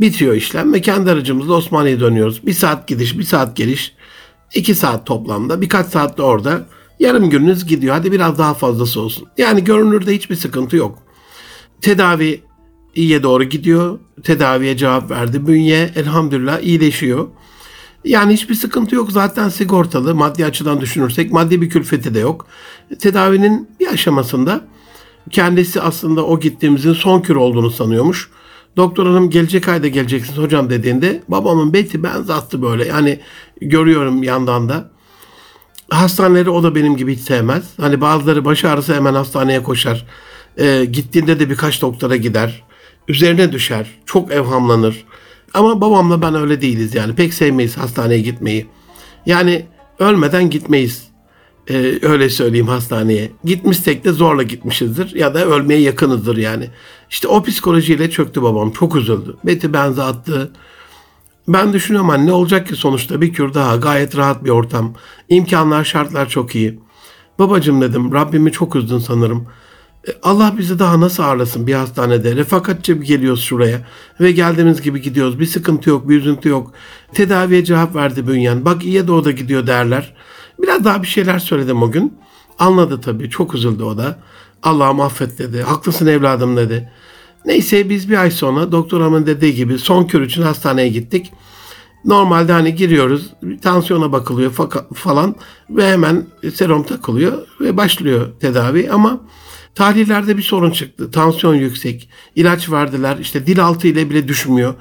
bitiyor 0.00 0.34
işlem 0.34 0.72
ve 0.72 0.80
kendi 0.80 1.10
aracımızla 1.10 1.54
Osmaniye'ye 1.54 2.00
dönüyoruz. 2.00 2.46
Bir 2.46 2.52
saat 2.52 2.88
gidiş, 2.88 3.18
bir 3.18 3.24
saat 3.24 3.56
geliş, 3.56 3.94
iki 4.54 4.74
saat 4.74 5.06
toplamda, 5.06 5.60
birkaç 5.60 5.86
saat 5.86 6.18
de 6.18 6.22
orada. 6.22 6.66
Yarım 7.00 7.30
gününüz 7.30 7.66
gidiyor. 7.66 7.94
Hadi 7.94 8.12
biraz 8.12 8.38
daha 8.38 8.54
fazlası 8.54 9.00
olsun. 9.00 9.28
Yani 9.38 9.64
görünürde 9.64 10.14
hiçbir 10.14 10.36
sıkıntı 10.36 10.76
yok. 10.76 10.98
Tedavi 11.80 12.42
iyiye 12.94 13.22
doğru 13.22 13.44
gidiyor. 13.44 13.98
Tedaviye 14.22 14.76
cevap 14.76 15.10
verdi. 15.10 15.46
Bünye 15.46 15.90
elhamdülillah 15.96 16.60
iyileşiyor. 16.60 17.28
Yani 18.04 18.32
hiçbir 18.32 18.54
sıkıntı 18.54 18.94
yok. 18.94 19.12
Zaten 19.12 19.48
sigortalı. 19.48 20.14
Maddi 20.14 20.44
açıdan 20.44 20.80
düşünürsek 20.80 21.32
maddi 21.32 21.62
bir 21.62 21.70
külfeti 21.70 22.14
de 22.14 22.18
yok. 22.18 22.46
Tedavinin 22.98 23.68
bir 23.80 23.86
aşamasında 23.86 24.64
kendisi 25.30 25.80
aslında 25.80 26.26
o 26.26 26.40
gittiğimizin 26.40 26.92
son 26.92 27.20
kür 27.20 27.36
olduğunu 27.36 27.70
sanıyormuş. 27.70 28.30
Doktor 28.76 29.06
hanım 29.06 29.30
gelecek 29.30 29.68
ayda 29.68 29.88
geleceksiniz 29.88 30.38
hocam 30.38 30.70
dediğinde 30.70 31.22
babamın 31.28 31.72
beti 31.72 32.02
benz 32.02 32.30
attı 32.30 32.62
böyle. 32.62 32.86
Yani 32.86 33.20
görüyorum 33.60 34.22
yandan 34.22 34.68
da. 34.68 34.90
Hastaneleri 35.90 36.50
o 36.50 36.62
da 36.62 36.74
benim 36.74 36.96
gibi 36.96 37.16
hiç 37.16 37.20
sevmez. 37.20 37.64
Hani 37.80 38.00
bazıları 38.00 38.44
baş 38.44 38.64
ağrısı 38.64 38.94
hemen 38.94 39.14
hastaneye 39.14 39.62
koşar. 39.62 40.06
Ee, 40.58 40.84
gittiğinde 40.84 41.40
de 41.40 41.50
birkaç 41.50 41.82
doktora 41.82 42.16
gider. 42.16 42.62
Üzerine 43.08 43.52
düşer. 43.52 43.86
Çok 44.06 44.32
evhamlanır. 44.32 45.04
Ama 45.54 45.80
babamla 45.80 46.22
ben 46.22 46.34
öyle 46.34 46.60
değiliz 46.60 46.94
yani. 46.94 47.14
Pek 47.14 47.34
sevmeyiz 47.34 47.76
hastaneye 47.76 48.20
gitmeyi. 48.20 48.66
Yani 49.26 49.66
ölmeden 49.98 50.50
gitmeyiz. 50.50 51.11
Ee, 51.70 51.98
öyle 52.02 52.30
söyleyeyim 52.30 52.68
hastaneye. 52.68 53.32
Gitmişsek 53.44 54.04
de 54.04 54.12
zorla 54.12 54.42
gitmişizdir 54.42 55.14
ya 55.14 55.34
da 55.34 55.46
ölmeye 55.46 55.80
yakınızdır 55.80 56.36
yani. 56.36 56.70
İşte 57.10 57.28
o 57.28 57.42
psikolojiyle 57.42 58.10
çöktü 58.10 58.42
babam. 58.42 58.70
Çok 58.70 58.96
üzüldü. 58.96 59.36
Beti 59.44 59.72
benze 59.72 60.02
attı. 60.02 60.52
Ben 61.48 61.72
düşünüyorum 61.72 62.08
hani 62.08 62.26
ne 62.26 62.32
olacak 62.32 62.68
ki 62.68 62.76
sonuçta 62.76 63.20
bir 63.20 63.32
kür 63.32 63.54
daha 63.54 63.76
gayet 63.76 64.16
rahat 64.16 64.44
bir 64.44 64.50
ortam. 64.50 64.94
İmkanlar 65.28 65.84
şartlar 65.84 66.28
çok 66.28 66.54
iyi. 66.54 66.78
Babacım 67.38 67.80
dedim 67.80 68.12
Rabbimi 68.12 68.52
çok 68.52 68.76
üzdün 68.76 68.98
sanırım. 68.98 69.46
E, 70.08 70.10
Allah 70.22 70.54
bizi 70.58 70.78
daha 70.78 71.00
nasıl 71.00 71.22
ağırlasın 71.22 71.66
bir 71.66 71.74
hastanede. 71.74 72.36
Refakatçi 72.36 73.00
geliyoruz 73.00 73.42
şuraya 73.42 73.80
ve 74.20 74.32
geldiğimiz 74.32 74.82
gibi 74.82 75.00
gidiyoruz. 75.02 75.40
Bir 75.40 75.46
sıkıntı 75.46 75.90
yok, 75.90 76.08
bir 76.08 76.16
üzüntü 76.16 76.48
yok. 76.48 76.72
Tedaviye 77.14 77.64
cevap 77.64 77.94
verdi 77.96 78.26
bünyen. 78.26 78.64
Bak 78.64 78.84
iyiye 78.84 79.06
de 79.06 79.12
o 79.12 79.24
da 79.24 79.30
gidiyor 79.30 79.66
derler. 79.66 80.14
Biraz 80.62 80.84
daha 80.84 81.02
bir 81.02 81.08
şeyler 81.08 81.38
söyledim 81.38 81.82
o 81.82 81.90
gün. 81.90 82.18
Anladı 82.58 83.00
tabii. 83.00 83.30
Çok 83.30 83.54
üzüldü 83.54 83.82
o 83.82 83.98
da. 83.98 84.18
Allah'ım 84.62 85.00
affet 85.00 85.38
dedi. 85.38 85.62
Haklısın 85.62 86.06
evladım 86.06 86.56
dedi. 86.56 86.92
Neyse 87.44 87.88
biz 87.88 88.10
bir 88.10 88.16
ay 88.16 88.30
sonra 88.30 88.72
doktor 88.72 89.00
hanımın 89.00 89.26
dediği 89.26 89.54
gibi 89.54 89.78
son 89.78 90.04
kör 90.04 90.22
için 90.22 90.42
hastaneye 90.42 90.88
gittik. 90.88 91.32
Normalde 92.04 92.52
hani 92.52 92.74
giriyoruz, 92.74 93.32
tansiyona 93.62 94.12
bakılıyor 94.12 94.52
falan 94.94 95.34
ve 95.70 95.92
hemen 95.92 96.26
serum 96.54 96.82
takılıyor 96.82 97.46
ve 97.60 97.76
başlıyor 97.76 98.28
tedavi 98.40 98.90
ama 98.90 99.20
tahlillerde 99.74 100.36
bir 100.36 100.42
sorun 100.42 100.70
çıktı. 100.70 101.10
Tansiyon 101.10 101.54
yüksek, 101.54 102.08
ilaç 102.36 102.70
verdiler 102.70 103.18
işte 103.18 103.46
dil 103.46 103.64
altı 103.64 103.88
ile 103.88 104.10
bile 104.10 104.28
düşmüyor. 104.28 104.74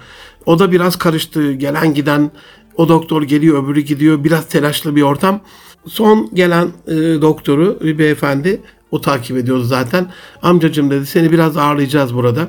O 0.46 0.60
da 0.60 0.72
biraz 0.72 0.98
karıştı. 0.98 1.52
Gelen 1.52 1.94
giden 1.94 2.32
o 2.76 2.90
doktor 2.90 3.22
geliyor 3.22 3.64
öbürü 3.64 3.82
gidiyor 3.82 4.24
biraz 4.24 4.48
telaşlı 4.48 4.96
bir 4.96 5.02
ortam. 5.02 5.42
Son 5.88 6.30
gelen 6.34 6.68
e, 6.88 6.92
doktoru 7.22 7.80
bir 7.82 7.98
beyefendi 7.98 8.62
o 8.92 9.02
takip 9.02 9.38
ediyordu 9.38 9.64
zaten. 9.64 10.12
Amcacım 10.42 10.92
dedi 10.92 11.06
seni 11.06 11.32
biraz 11.32 11.58
ağırlayacağız 11.58 12.16
burada. 12.16 12.48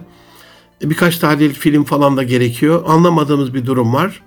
Birkaç 0.83 1.19
tahlil 1.19 1.55
film 1.55 1.85
falan 1.85 2.17
da 2.17 2.23
gerekiyor. 2.23 2.83
Anlamadığımız 2.87 3.55
bir 3.55 3.67
durum 3.67 3.95
var. 3.95 4.23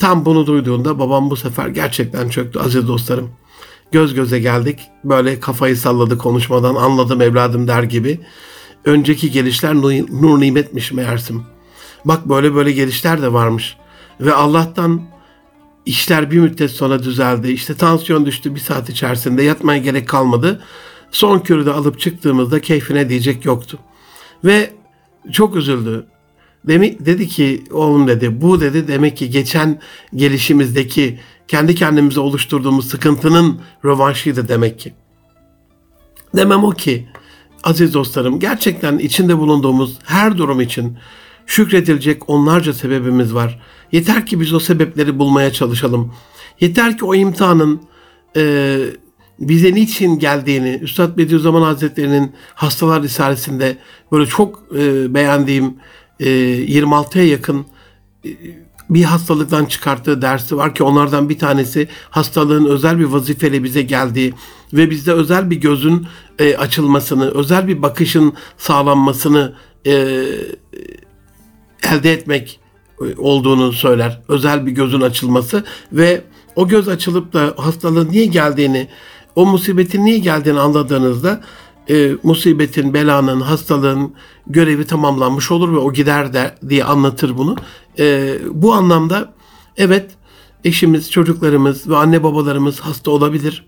tam 0.00 0.24
bunu 0.24 0.46
duyduğunda 0.46 0.98
babam 0.98 1.30
bu 1.30 1.36
sefer 1.36 1.68
gerçekten 1.68 2.28
çöktü 2.28 2.58
aziz 2.58 2.88
dostlarım. 2.88 3.30
Göz 3.92 4.14
göze 4.14 4.38
geldik. 4.40 4.80
Böyle 5.04 5.40
kafayı 5.40 5.76
salladı 5.76 6.18
konuşmadan 6.18 6.74
anladım 6.74 7.20
evladım 7.20 7.68
der 7.68 7.82
gibi. 7.82 8.20
Önceki 8.84 9.30
gelişler 9.30 9.74
nur 9.74 10.40
nimetmiş 10.40 10.92
meğersim. 10.92 11.42
Bak 12.04 12.28
böyle 12.28 12.54
böyle 12.54 12.72
gelişler 12.72 13.22
de 13.22 13.32
varmış. 13.32 13.76
Ve 14.20 14.34
Allah'tan 14.34 15.02
işler 15.86 16.30
bir 16.30 16.38
müddet 16.38 16.70
sonra 16.70 17.02
düzeldi. 17.02 17.52
İşte 17.52 17.74
tansiyon 17.74 18.26
düştü 18.26 18.54
bir 18.54 18.60
saat 18.60 18.88
içerisinde 18.88 19.42
yatmaya 19.42 19.78
gerek 19.78 20.08
kalmadı. 20.08 20.62
Son 21.10 21.38
kürü 21.38 21.66
de 21.66 21.70
alıp 21.70 22.00
çıktığımızda 22.00 22.60
keyfine 22.60 23.08
diyecek 23.08 23.44
yoktu. 23.44 23.78
Ve 24.44 24.72
çok 25.32 25.56
üzüldü. 25.56 26.06
Demek 26.64 27.06
dedi 27.06 27.28
ki 27.28 27.64
oğlum 27.70 28.08
dedi 28.08 28.40
bu 28.40 28.60
dedi 28.60 28.88
demek 28.88 29.16
ki 29.16 29.30
geçen 29.30 29.80
gelişimizdeki 30.14 31.20
kendi 31.48 31.74
kendimize 31.74 32.20
oluşturduğumuz 32.20 32.88
sıkıntının 32.88 33.60
rövanşıydı 33.84 34.48
demek 34.48 34.78
ki. 34.78 34.94
Demem 36.36 36.64
o 36.64 36.70
ki 36.70 37.08
aziz 37.64 37.94
dostlarım 37.94 38.40
gerçekten 38.40 38.98
içinde 38.98 39.38
bulunduğumuz 39.38 39.98
her 40.04 40.38
durum 40.38 40.60
için 40.60 40.98
şükredilecek 41.46 42.30
onlarca 42.30 42.72
sebebimiz 42.72 43.34
var. 43.34 43.60
Yeter 43.94 44.26
ki 44.26 44.40
biz 44.40 44.52
o 44.52 44.60
sebepleri 44.60 45.18
bulmaya 45.18 45.52
çalışalım. 45.52 46.12
Yeter 46.60 46.98
ki 46.98 47.04
o 47.04 47.14
imtihanın 47.14 47.82
e, 48.36 48.76
bize 49.38 49.74
niçin 49.74 50.18
geldiğini 50.18 50.78
Üstad 50.82 51.16
Bediüzzaman 51.18 51.62
Hazretleri'nin 51.62 52.32
Hastalar 52.54 53.02
Risalesi'nde 53.02 53.78
böyle 54.12 54.26
çok 54.26 54.62
e, 54.76 55.14
beğendiğim 55.14 55.74
e, 56.20 56.26
26'ya 56.26 57.24
yakın 57.24 57.66
e, 58.24 58.28
bir 58.90 59.04
hastalıktan 59.04 59.64
çıkarttığı 59.64 60.22
dersi 60.22 60.56
var 60.56 60.74
ki 60.74 60.82
onlardan 60.82 61.28
bir 61.28 61.38
tanesi 61.38 61.88
hastalığın 62.10 62.64
özel 62.64 62.98
bir 62.98 63.04
vazifeyle 63.04 63.64
bize 63.64 63.82
geldiği 63.82 64.34
ve 64.72 64.90
bizde 64.90 65.12
özel 65.12 65.50
bir 65.50 65.56
gözün 65.56 66.06
e, 66.38 66.56
açılmasını, 66.56 67.30
özel 67.30 67.68
bir 67.68 67.82
bakışın 67.82 68.34
sağlanmasını 68.58 69.54
e, 69.86 69.92
elde 71.92 72.12
etmek 72.12 72.63
olduğunu 73.18 73.72
söyler. 73.72 74.20
Özel 74.28 74.66
bir 74.66 74.70
gözün 74.72 75.00
açılması 75.00 75.64
ve 75.92 76.24
o 76.56 76.68
göz 76.68 76.88
açılıp 76.88 77.32
da 77.32 77.54
hastalığın 77.56 78.10
niye 78.10 78.26
geldiğini, 78.26 78.88
o 79.36 79.46
musibetin 79.46 80.04
niye 80.04 80.18
geldiğini 80.18 80.60
anladığınızda 80.60 81.40
e, 81.90 82.12
musibetin, 82.22 82.94
belanın, 82.94 83.40
hastalığın 83.40 84.14
görevi 84.46 84.86
tamamlanmış 84.86 85.50
olur 85.50 85.72
ve 85.72 85.78
o 85.78 85.92
gider 85.92 86.32
der 86.32 86.54
diye 86.68 86.84
anlatır 86.84 87.38
bunu. 87.38 87.56
E, 87.98 88.34
bu 88.50 88.72
anlamda 88.72 89.32
evet 89.76 90.10
eşimiz, 90.64 91.10
çocuklarımız 91.10 91.90
ve 91.90 91.96
anne 91.96 92.22
babalarımız 92.22 92.80
hasta 92.80 93.10
olabilir. 93.10 93.66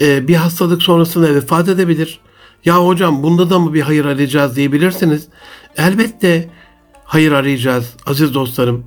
E, 0.00 0.28
bir 0.28 0.34
hastalık 0.34 0.82
sonrasında 0.82 1.34
vefat 1.34 1.68
edebilir. 1.68 2.20
Ya 2.64 2.86
hocam 2.86 3.22
bunda 3.22 3.50
da 3.50 3.58
mı 3.58 3.74
bir 3.74 3.80
hayır 3.80 4.04
arayacağız 4.04 4.56
diyebilirsiniz. 4.56 5.28
Elbette 5.76 6.50
hayır 7.08 7.32
arayacağız 7.32 7.94
aziz 8.06 8.34
dostlarım. 8.34 8.84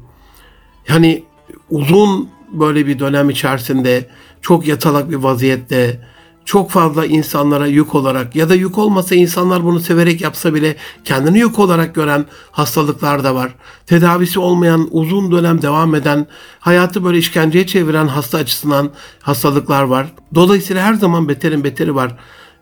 Yani 0.88 1.24
uzun 1.70 2.30
böyle 2.52 2.88
bir 2.88 3.00
dönem 3.00 3.30
içerisinde 3.30 4.10
çok 4.42 4.68
yatalak 4.68 5.10
bir 5.10 5.16
vaziyette 5.16 6.00
çok 6.46 6.72
fazla 6.72 7.06
insanlara 7.06 7.68
yük 7.68 7.96
olarak 7.96 8.36
ya 8.36 8.50
da 8.50 8.56
yük 8.56 8.78
olmasa 8.78 9.16
insanlar 9.16 9.64
bunu 9.64 9.80
severek 9.80 10.22
yapsa 10.22 10.54
bile 10.54 10.76
kendini 11.06 11.40
yük 11.40 11.60
olarak 11.60 11.96
gören 11.96 12.26
hastalıklar 12.52 13.24
da 13.24 13.36
var. 13.36 13.56
Tedavisi 13.86 14.40
olmayan, 14.40 14.88
uzun 14.92 15.32
dönem 15.32 15.62
devam 15.62 15.96
eden, 15.96 16.28
hayatı 16.60 17.04
böyle 17.04 17.18
işkenceye 17.18 17.68
çeviren 17.68 18.08
hasta 18.08 18.38
açısından 18.38 18.90
hastalıklar 19.22 19.84
var. 19.84 20.14
Dolayısıyla 20.36 20.84
her 20.84 20.94
zaman 20.94 21.30
beterin 21.30 21.64
beteri 21.64 21.96
var. 21.96 22.18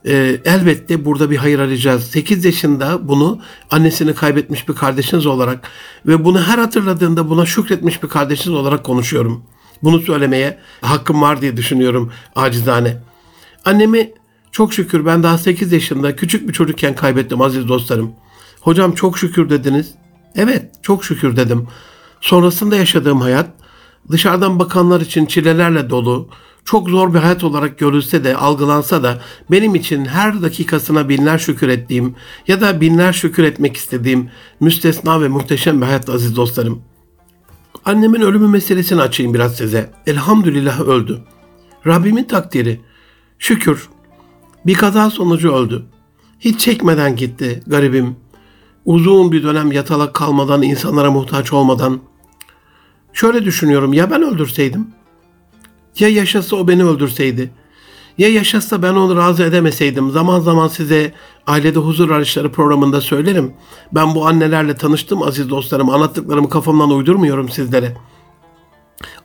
Ee, 0.06 0.42
elbette 0.46 1.06
burada 1.06 1.32
bir 1.32 1.38
hayır 1.38 1.60
arayacağız. 1.60 2.04
8 2.04 2.46
yaşında 2.46 3.08
bunu 3.08 3.42
annesini 3.72 4.14
kaybetmiş 4.14 4.70
bir 4.70 4.74
kardeşiniz 4.74 5.26
olarak 5.26 5.70
ve 6.06 6.26
bunu 6.26 6.42
her 6.42 6.58
hatırladığında 6.58 7.30
buna 7.30 7.46
şükretmiş 7.46 8.04
bir 8.04 8.08
kardeşiniz 8.08 8.58
olarak 8.58 8.84
konuşuyorum. 8.84 9.44
Bunu 9.84 10.00
söylemeye 10.00 10.60
hakkım 10.82 11.22
var 11.22 11.42
diye 11.42 11.58
düşünüyorum 11.58 12.12
acizane. 12.36 12.98
Annemi 13.66 14.12
çok 14.52 14.74
şükür 14.74 15.06
ben 15.06 15.24
daha 15.24 15.38
8 15.38 15.72
yaşında 15.72 16.16
küçük 16.16 16.48
bir 16.48 16.54
çocukken 16.54 16.96
kaybettim 16.96 17.42
aziz 17.42 17.68
dostlarım. 17.68 18.12
Hocam 18.62 18.92
çok 18.92 19.18
şükür 19.18 19.50
dediniz. 19.50 19.92
Evet 20.36 20.72
çok 20.82 21.06
şükür 21.06 21.36
dedim. 21.36 21.68
Sonrasında 22.22 22.76
yaşadığım 22.76 23.22
hayat 23.22 23.50
dışarıdan 24.12 24.60
bakanlar 24.60 25.02
için 25.02 25.26
çilelerle 25.26 25.90
dolu, 25.90 26.30
çok 26.70 26.90
zor 26.90 27.14
bir 27.14 27.20
hayat 27.20 27.44
olarak 27.44 27.80
görülse 27.80 28.24
de, 28.24 28.36
algılansa 28.36 29.04
da 29.04 29.22
benim 29.52 29.76
için 29.76 30.06
her 30.06 30.42
dakikasına 30.42 31.10
binler 31.10 31.38
şükür 31.38 31.68
ettiğim 31.68 32.16
ya 32.48 32.62
da 32.62 32.82
binler 32.82 33.14
şükür 33.14 33.44
etmek 33.44 33.78
istediğim 33.78 34.30
müstesna 34.60 35.22
ve 35.22 35.28
muhteşem 35.28 35.82
bir 35.82 35.86
hayat 35.86 36.10
aziz 36.10 36.36
dostlarım. 36.36 36.82
Annemin 37.86 38.22
ölümü 38.22 38.48
meselesini 38.48 39.02
açayım 39.02 39.34
biraz 39.34 39.56
size. 39.56 39.92
Elhamdülillah 40.08 40.80
öldü. 40.82 41.22
Rabbimin 41.88 42.24
takdiri. 42.24 42.82
Şükür. 43.40 43.90
Bir 44.66 44.74
kaza 44.74 45.10
sonucu 45.10 45.52
öldü. 45.54 45.86
Hiç 46.40 46.60
çekmeden 46.60 47.16
gitti 47.16 47.64
garibim. 47.68 48.16
Uzun 48.86 49.32
bir 49.32 49.44
dönem 49.44 49.72
yatalak 49.72 50.14
kalmadan, 50.14 50.62
insanlara 50.62 51.12
muhtaç 51.12 51.54
olmadan. 51.54 52.00
Şöyle 53.14 53.46
düşünüyorum 53.46 53.94
ya 53.94 54.12
ben 54.12 54.22
öldürseydim? 54.22 54.99
Ya 56.00 56.10
yaşasa 56.10 56.56
o 56.56 56.68
beni 56.68 56.84
öldürseydi? 56.84 57.52
Ya 58.18 58.30
yaşasa 58.30 58.82
ben 58.84 58.94
onu 58.94 59.16
razı 59.16 59.44
edemeseydim? 59.44 60.12
Zaman 60.12 60.40
zaman 60.40 60.68
size 60.68 61.14
Ailede 61.48 61.80
Huzur 61.80 62.10
Arayışları 62.10 62.52
programında 62.52 63.02
söylerim. 63.02 63.54
Ben 63.92 64.16
bu 64.16 64.28
annelerle 64.28 64.76
tanıştım 64.76 65.24
aziz 65.24 65.50
dostlarım. 65.50 65.90
Anlattıklarımı 65.90 66.50
kafamdan 66.50 66.92
uydurmuyorum 66.92 67.50
sizlere. 67.50 67.96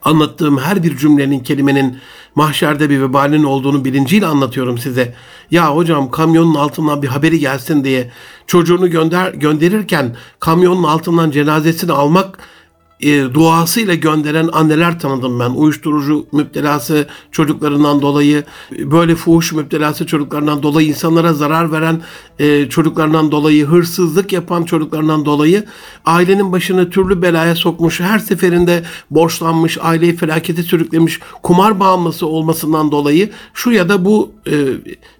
Anlattığım 0.01 0.57
her 0.57 0.83
bir 0.83 0.97
cümlenin, 0.97 1.39
kelimenin 1.39 1.97
mahşerde 2.35 2.89
bir 2.89 3.01
vebalin 3.01 3.43
olduğunu 3.43 3.85
bilinciyle 3.85 4.25
anlatıyorum 4.25 4.77
size. 4.77 5.13
Ya 5.51 5.75
hocam 5.75 6.11
kamyonun 6.11 6.55
altından 6.55 7.01
bir 7.01 7.07
haberi 7.07 7.39
gelsin 7.39 7.83
diye 7.83 8.11
çocuğunu 8.47 8.89
gönder 8.89 9.33
gönderirken 9.33 10.15
kamyonun 10.39 10.83
altından 10.83 11.31
cenazesini 11.31 11.91
almak 11.91 12.39
e, 13.01 13.33
duasıyla 13.33 13.93
gönderen 13.95 14.49
anneler 14.53 14.99
tanıdım 14.99 15.39
ben. 15.39 15.49
Uyuşturucu 15.49 16.25
müptelası 16.31 17.07
çocuklarından 17.31 18.01
dolayı, 18.01 18.43
böyle 18.71 19.15
fuhuş 19.15 19.53
müptelası 19.53 20.05
çocuklarından 20.05 20.63
dolayı, 20.63 20.87
insanlara 20.87 21.33
zarar 21.33 21.71
veren 21.71 22.01
e, 22.39 22.69
çocuklarından 22.69 23.31
dolayı, 23.31 23.65
hırsızlık 23.65 24.33
yapan 24.33 24.63
çocuklarından 24.63 25.25
dolayı 25.25 25.65
ailenin 26.05 26.51
başını 26.51 26.89
türlü 26.89 27.21
belaya 27.21 27.55
sokmuş, 27.55 27.99
her 27.99 28.19
seferinde 28.19 28.83
borçlanmış, 29.11 29.77
aileyi 29.81 30.15
felakete 30.15 30.63
sürüklemiş, 30.63 31.19
kumar 31.43 31.79
bağımlısı 31.79 32.27
olmasından 32.27 32.91
dolayı, 32.91 33.29
şu 33.53 33.71
ya 33.71 33.89
da 33.89 34.05
bu 34.05 34.31
e, 34.47 34.53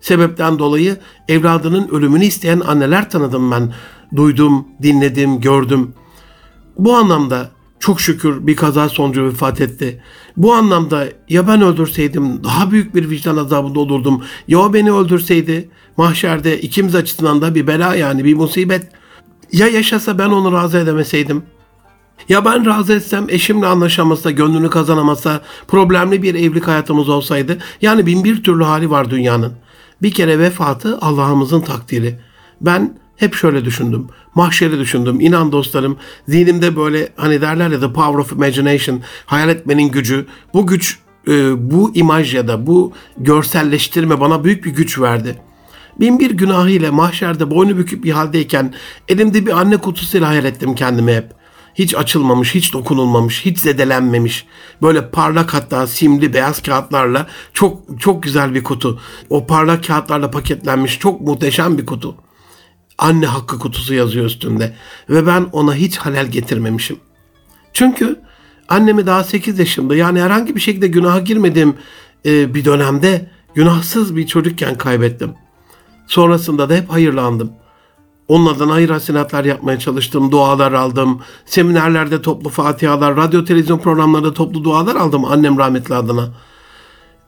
sebepten 0.02 0.60
dolayı 0.60 0.98
evladının 1.28 1.88
ölümünü 1.88 2.26
isteyen 2.26 2.60
anneler 2.60 3.10
tanıdım 3.10 3.52
ben. 3.52 3.74
Duydum, 4.16 4.68
dinledim, 4.82 5.42
gördüm. 5.42 5.94
Bu 6.78 6.96
anlamda 6.96 7.55
çok 7.80 8.02
şükür 8.02 8.48
bir 8.48 8.56
kaza 8.56 8.90
sonucu 8.90 9.26
vefat 9.26 9.62
etti. 9.62 10.02
Bu 10.38 10.54
anlamda 10.54 11.08
ya 11.30 11.48
ben 11.48 11.62
öldürseydim 11.62 12.44
daha 12.44 12.72
büyük 12.72 12.96
bir 12.96 13.10
vicdan 13.10 13.38
azabında 13.38 13.80
olurdum. 13.80 14.24
Ya 14.48 14.60
o 14.60 14.74
beni 14.74 14.92
öldürseydi 14.92 15.70
mahşerde 15.98 16.62
ikimiz 16.62 16.96
açısından 16.96 17.42
da 17.42 17.56
bir 17.56 17.68
bela 17.68 17.96
yani 17.96 18.24
bir 18.26 18.34
musibet. 18.34 18.88
Ya 19.52 19.68
yaşasa 19.68 20.18
ben 20.18 20.30
onu 20.30 20.52
razı 20.52 20.78
edemeseydim. 20.78 21.44
Ya 22.30 22.46
ben 22.46 22.66
razı 22.66 22.94
etsem 22.94 23.26
eşimle 23.30 23.68
anlaşamasa, 23.68 24.32
gönlünü 24.32 24.70
kazanamasa, 24.70 25.42
problemli 25.68 26.24
bir 26.24 26.36
evlilik 26.36 26.68
hayatımız 26.68 27.10
olsaydı. 27.10 27.58
Yani 27.82 28.06
bin 28.06 28.24
bir 28.24 28.44
türlü 28.44 28.64
hali 28.64 28.90
var 28.90 29.10
dünyanın. 29.10 29.54
Bir 30.02 30.12
kere 30.12 30.40
vefatı 30.40 30.98
Allah'ımızın 31.02 31.62
takdiri. 31.62 32.20
Ben 32.62 32.98
hep 33.18 33.36
şöyle 33.36 33.66
düşündüm. 33.66 34.08
Mahşeri 34.36 34.80
düşündüm. 34.80 35.20
İnan 35.20 35.52
dostlarım 35.52 35.98
zihnimde 36.28 36.76
böyle 36.76 37.10
hani 37.16 37.42
derler 37.42 37.70
ya 37.70 37.80
the 37.80 37.94
power 37.94 38.20
of 38.20 38.32
imagination 38.32 39.02
hayal 39.26 39.50
etmenin 39.50 39.92
gücü. 39.92 40.26
Bu 40.54 40.68
güç 40.68 41.00
e, 41.28 41.32
bu 41.72 41.92
imaj 41.96 42.36
ya 42.36 42.48
da 42.48 42.68
bu 42.68 42.94
görselleştirme 43.18 44.20
bana 44.20 44.44
büyük 44.44 44.66
bir 44.66 44.72
güç 44.72 45.00
verdi. 45.00 45.36
Bin 46.00 46.20
bir 46.20 46.32
günahı 46.32 46.92
mahşerde 46.92 47.52
boynu 47.52 47.78
büküp 47.78 48.04
bir 48.04 48.12
haldeyken 48.12 48.74
elimde 49.08 49.46
bir 49.46 49.60
anne 49.60 49.78
kutusuyla 49.78 50.28
hayal 50.28 50.46
ettim 50.46 50.76
kendimi 50.76 51.14
hep. 51.14 51.32
Hiç 51.76 51.96
açılmamış, 51.96 52.56
hiç 52.56 52.74
dokunulmamış, 52.74 53.46
hiç 53.46 53.60
zedelenmemiş. 53.60 54.46
Böyle 54.82 55.10
parlak 55.10 55.54
hatta 55.54 55.88
simli 55.88 56.34
beyaz 56.34 56.62
kağıtlarla 56.62 57.28
çok 57.54 58.00
çok 58.00 58.24
güzel 58.24 58.54
bir 58.54 58.64
kutu. 58.64 59.00
O 59.30 59.48
parlak 59.48 59.84
kağıtlarla 59.84 60.32
paketlenmiş 60.32 61.00
çok 61.00 61.22
muhteşem 61.22 61.78
bir 61.78 61.86
kutu 61.86 62.25
anne 62.98 63.26
hakkı 63.26 63.60
kutusu 63.60 63.94
yazıyor 63.94 64.26
üstünde 64.26 64.74
ve 65.10 65.28
ben 65.28 65.46
ona 65.52 65.76
hiç 65.76 65.98
halel 65.98 66.28
getirmemişim. 66.28 66.98
Çünkü 67.74 68.26
Annemi 68.70 69.06
daha 69.06 69.24
8 69.24 69.60
yaşında 69.60 69.96
yani 69.96 70.22
herhangi 70.22 70.56
bir 70.56 70.62
şekilde 70.62 70.88
günaha 70.88 71.26
girmediğim 71.26 71.76
e, 72.26 72.54
bir 72.54 72.66
dönemde 72.66 73.30
günahsız 73.56 74.16
bir 74.16 74.28
çocukken 74.28 74.78
kaybettim. 74.78 75.34
Sonrasında 76.08 76.70
da 76.70 76.76
hep 76.76 76.90
hayırlandım. 76.90 77.52
Onun 78.28 78.46
adına 78.46 78.74
hayır 78.74 78.90
hasenatlar 78.90 79.46
yapmaya 79.46 79.80
çalıştım, 79.80 80.32
dualar 80.32 80.72
aldım. 80.72 81.22
Seminerlerde 81.46 82.22
toplu 82.22 82.50
fatihalar, 82.50 83.16
radyo 83.16 83.46
televizyon 83.46 83.78
programlarında 83.78 84.34
toplu 84.34 84.64
dualar 84.64 84.96
aldım 84.96 85.26
annem 85.26 85.58
rahmetli 85.58 85.96
adına. 85.96 86.30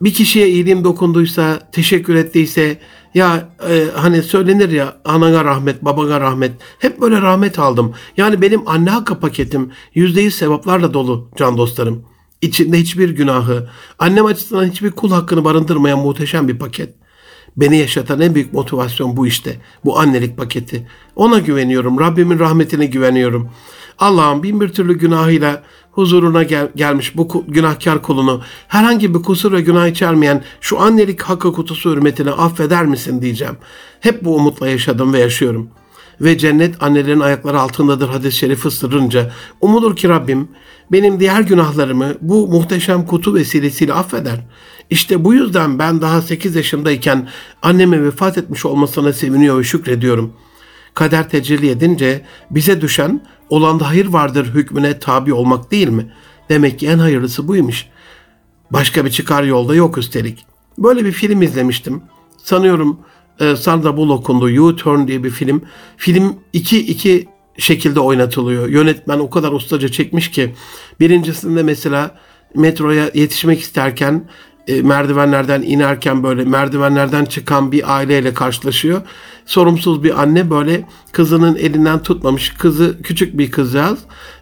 Bir 0.00 0.14
kişiye 0.14 0.48
iyiliğim 0.48 0.84
dokunduysa, 0.84 1.58
teşekkür 1.72 2.14
ettiyse, 2.14 2.78
ya 3.14 3.48
e, 3.70 3.84
hani 3.94 4.22
söylenir 4.22 4.70
ya 4.70 4.96
anana 5.04 5.44
rahmet, 5.44 5.84
babana 5.84 6.20
rahmet. 6.20 6.52
Hep 6.78 7.00
böyle 7.00 7.22
rahmet 7.22 7.58
aldım. 7.58 7.94
Yani 8.16 8.42
benim 8.42 8.68
anne 8.68 8.90
hakkı 8.90 9.20
paketim 9.20 9.70
yüzde 9.94 10.20
yüz 10.20 10.34
sevaplarla 10.34 10.94
dolu 10.94 11.30
can 11.36 11.58
dostlarım. 11.58 12.04
İçinde 12.42 12.78
hiçbir 12.78 13.10
günahı, 13.10 13.68
annem 13.98 14.26
açısından 14.26 14.64
hiçbir 14.64 14.90
kul 14.90 15.10
hakkını 15.10 15.44
barındırmayan 15.44 15.98
muhteşem 15.98 16.48
bir 16.48 16.58
paket. 16.58 16.94
Beni 17.56 17.76
yaşatan 17.76 18.20
en 18.20 18.34
büyük 18.34 18.52
motivasyon 18.52 19.16
bu 19.16 19.26
işte. 19.26 19.56
Bu 19.84 19.98
annelik 19.98 20.36
paketi. 20.36 20.86
Ona 21.16 21.38
güveniyorum. 21.38 22.00
Rabbimin 22.00 22.38
rahmetine 22.38 22.86
güveniyorum. 22.86 23.50
Allah'ın 23.98 24.42
bin 24.42 24.60
bir 24.60 24.68
türlü 24.68 24.98
günahıyla 24.98 25.62
huzuruna 25.98 26.42
gel- 26.42 26.70
gelmiş 26.76 27.16
bu 27.16 27.44
günahkar 27.48 28.02
kulunu 28.02 28.42
herhangi 28.68 29.14
bir 29.14 29.22
kusur 29.22 29.52
ve 29.52 29.60
günah 29.60 29.86
içermeyen 29.86 30.44
şu 30.60 30.80
annelik 30.80 31.22
hakkı 31.22 31.52
kutusu 31.52 31.90
hürmetine 31.90 32.30
affeder 32.30 32.86
misin 32.86 33.22
diyeceğim. 33.22 33.56
Hep 34.00 34.24
bu 34.24 34.36
umutla 34.36 34.68
yaşadım 34.68 35.12
ve 35.12 35.18
yaşıyorum. 35.18 35.70
Ve 36.20 36.38
cennet 36.38 36.82
annelerin 36.82 37.20
ayakları 37.20 37.60
altındadır 37.60 38.08
hadis-i 38.08 38.36
şerifi 38.36 38.70
sırrınca. 38.70 39.32
Umudur 39.60 39.96
ki 39.96 40.08
Rabbim 40.08 40.48
benim 40.92 41.20
diğer 41.20 41.40
günahlarımı 41.40 42.14
bu 42.20 42.48
muhteşem 42.48 43.06
kutu 43.06 43.34
vesilesiyle 43.34 43.92
affeder. 43.92 44.40
İşte 44.90 45.24
bu 45.24 45.34
yüzden 45.34 45.78
ben 45.78 46.00
daha 46.00 46.22
8 46.22 46.56
yaşındayken 46.56 47.28
anneme 47.62 48.04
vefat 48.04 48.38
etmiş 48.38 48.66
olmasına 48.66 49.12
seviniyor 49.12 49.58
ve 49.58 49.64
şükrediyorum. 49.64 50.32
Kader 50.94 51.28
tecelli 51.28 51.70
edince 51.70 52.24
bize 52.50 52.80
düşen 52.80 53.20
olanda 53.50 53.88
hayır 53.88 54.06
vardır 54.06 54.46
hükmüne 54.54 54.98
tabi 54.98 55.32
olmak 55.32 55.70
değil 55.70 55.88
mi? 55.88 56.12
Demek 56.48 56.78
ki 56.78 56.86
en 56.86 56.98
hayırlısı 56.98 57.48
buymuş. 57.48 57.86
Başka 58.70 59.04
bir 59.04 59.10
çıkar 59.10 59.42
yolda 59.42 59.74
yok 59.74 59.98
üstelik. 59.98 60.46
Böyle 60.78 61.04
bir 61.04 61.12
film 61.12 61.42
izlemiştim. 61.42 62.02
Sanıyorum 62.44 62.98
e, 63.40 63.56
Sandra 63.56 63.96
Bullock'un 63.96 64.40
da 64.40 64.62
U-Turn 64.62 65.06
diye 65.06 65.24
bir 65.24 65.30
film. 65.30 65.62
Film 65.96 66.36
iki, 66.52 66.78
iki 66.86 67.28
şekilde 67.58 68.00
oynatılıyor. 68.00 68.68
Yönetmen 68.68 69.18
o 69.18 69.30
kadar 69.30 69.52
ustaca 69.52 69.88
çekmiş 69.88 70.30
ki 70.30 70.54
birincisinde 71.00 71.62
mesela 71.62 72.14
metroya 72.54 73.10
yetişmek 73.14 73.60
isterken 73.60 74.28
e, 74.68 74.82
merdivenlerden 74.82 75.62
inerken 75.62 76.22
böyle 76.22 76.44
merdivenlerden 76.44 77.24
çıkan 77.24 77.72
bir 77.72 77.96
aileyle 77.96 78.34
karşılaşıyor. 78.34 79.02
Sorumsuz 79.48 80.02
bir 80.02 80.22
anne 80.22 80.50
böyle 80.50 80.84
kızının 81.12 81.56
elinden 81.56 82.02
tutmamış 82.02 82.50
kızı 82.50 82.96
küçük 83.02 83.38
bir 83.38 83.50
kızcağız 83.50 83.98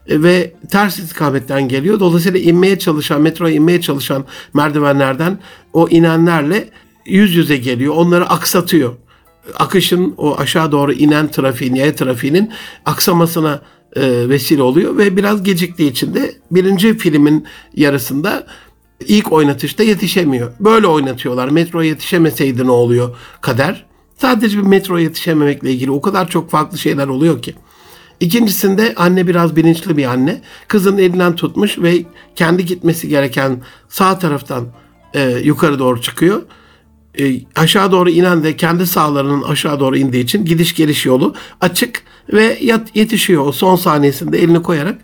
e, 0.09 0.23
ve 0.23 0.53
ters 0.71 0.99
istikametten 0.99 1.69
geliyor. 1.69 2.01
Dolayısıyla 2.01 2.40
inmeye 2.40 2.79
çalışan 2.79 3.21
metroya 3.21 3.55
inmeye 3.55 3.81
çalışan 3.81 4.25
merdivenlerden 4.55 5.38
o 5.73 5.88
inenlerle 5.88 6.69
yüz 7.07 7.35
yüze 7.35 7.57
geliyor. 7.57 7.95
Onları 7.97 8.29
aksatıyor. 8.29 8.92
Akışın 9.59 10.14
o 10.16 10.37
aşağı 10.38 10.73
doğru 10.73 10.92
inen 10.92 11.31
trafiğin, 11.31 11.75
yaya 11.75 11.95
trafiğinin 11.95 12.53
aksamasına 12.85 13.62
e, 13.97 14.29
vesile 14.29 14.62
oluyor 14.62 14.99
ve 14.99 15.16
biraz 15.16 15.42
geciktiği 15.42 15.90
için 15.90 16.14
de 16.14 16.35
birinci 16.51 16.99
filmin 16.99 17.47
yarısında 17.75 18.47
ilk 19.07 19.33
oynatışta 19.33 19.83
yetişemiyor. 19.83 20.53
Böyle 20.61 20.87
oynatıyorlar. 20.87 21.49
Metro 21.49 21.83
yetişemeseydi 21.83 22.66
ne 22.66 22.71
oluyor 22.71 23.16
kader? 23.40 23.87
Sadece 24.16 24.59
bir 24.59 24.62
metro 24.62 24.98
yetişememekle 24.98 25.72
ilgili 25.72 25.90
o 25.90 26.00
kadar 26.00 26.29
çok 26.29 26.50
farklı 26.50 26.79
şeyler 26.79 27.09
oluyor 27.09 27.42
ki. 27.42 27.55
İkincisinde 28.20 28.94
anne 28.96 29.26
biraz 29.26 29.57
bilinçli 29.57 29.96
bir 29.96 30.05
anne. 30.05 30.40
Kızın 30.68 30.98
elinden 30.98 31.37
tutmuş 31.37 31.79
ve 31.79 32.05
kendi 32.37 32.64
gitmesi 32.64 33.09
gereken 33.09 33.62
sağ 33.88 34.18
taraftan 34.18 34.66
e, 35.14 35.31
yukarı 35.31 35.79
doğru 35.79 36.02
çıkıyor. 36.02 36.42
E, 37.18 37.40
aşağı 37.57 37.92
doğru 37.92 38.11
inen 38.11 38.44
de 38.44 38.57
kendi 38.57 38.87
sağlarının 38.87 39.42
aşağı 39.42 39.81
doğru 39.81 39.96
indiği 39.96 40.24
için 40.24 40.44
gidiş 40.44 40.74
geliş 40.74 41.07
yolu 41.07 41.35
açık 41.61 42.02
ve 42.33 42.59
yat, 42.62 42.96
yetişiyor 42.96 43.46
o 43.46 43.52
son 43.52 43.76
saniyesinde 43.76 44.38
elini 44.38 44.62
koyarak. 44.62 44.98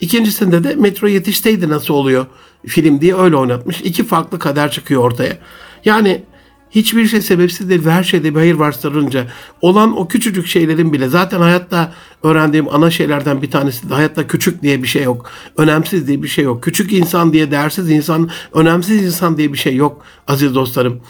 İkincisinde 0.00 0.64
de 0.64 0.74
metro 0.74 1.08
yetişseydi 1.08 1.68
nasıl 1.68 1.94
oluyor 1.94 2.26
film 2.66 3.00
diye 3.00 3.16
öyle 3.16 3.36
oynatmış. 3.36 3.80
İki 3.80 4.04
farklı 4.04 4.38
kader 4.38 4.70
çıkıyor 4.70 5.02
ortaya. 5.02 5.38
Yani 5.84 6.22
hiçbir 6.70 7.06
şey 7.06 7.20
sebepsiz 7.20 7.68
değil 7.68 7.84
ve 7.84 7.90
her 7.90 8.02
şeyde 8.02 8.34
bir 8.34 8.38
hayır 8.38 8.54
varsırınca 8.54 9.26
olan 9.60 9.98
o 9.98 10.08
küçücük 10.08 10.46
şeylerin 10.46 10.92
bile 10.92 11.08
zaten 11.08 11.40
hayatta 11.40 11.92
öğrendiğim 12.22 12.74
ana 12.74 12.90
şeylerden 12.90 13.42
bir 13.42 13.50
tanesi 13.50 13.90
de 13.90 13.94
hayatta 13.94 14.26
küçük 14.26 14.62
diye 14.62 14.82
bir 14.82 14.88
şey 14.88 15.02
yok. 15.02 15.30
Önemsiz 15.56 16.06
diye 16.06 16.22
bir 16.22 16.28
şey 16.28 16.44
yok. 16.44 16.62
Küçük 16.62 16.92
insan 16.92 17.32
diye 17.32 17.50
değersiz 17.50 17.90
insan, 17.90 18.30
önemsiz 18.54 19.04
insan 19.04 19.36
diye 19.36 19.52
bir 19.52 19.58
şey 19.58 19.76
yok 19.76 20.04
aziz 20.26 20.54
dostlarım 20.54 21.00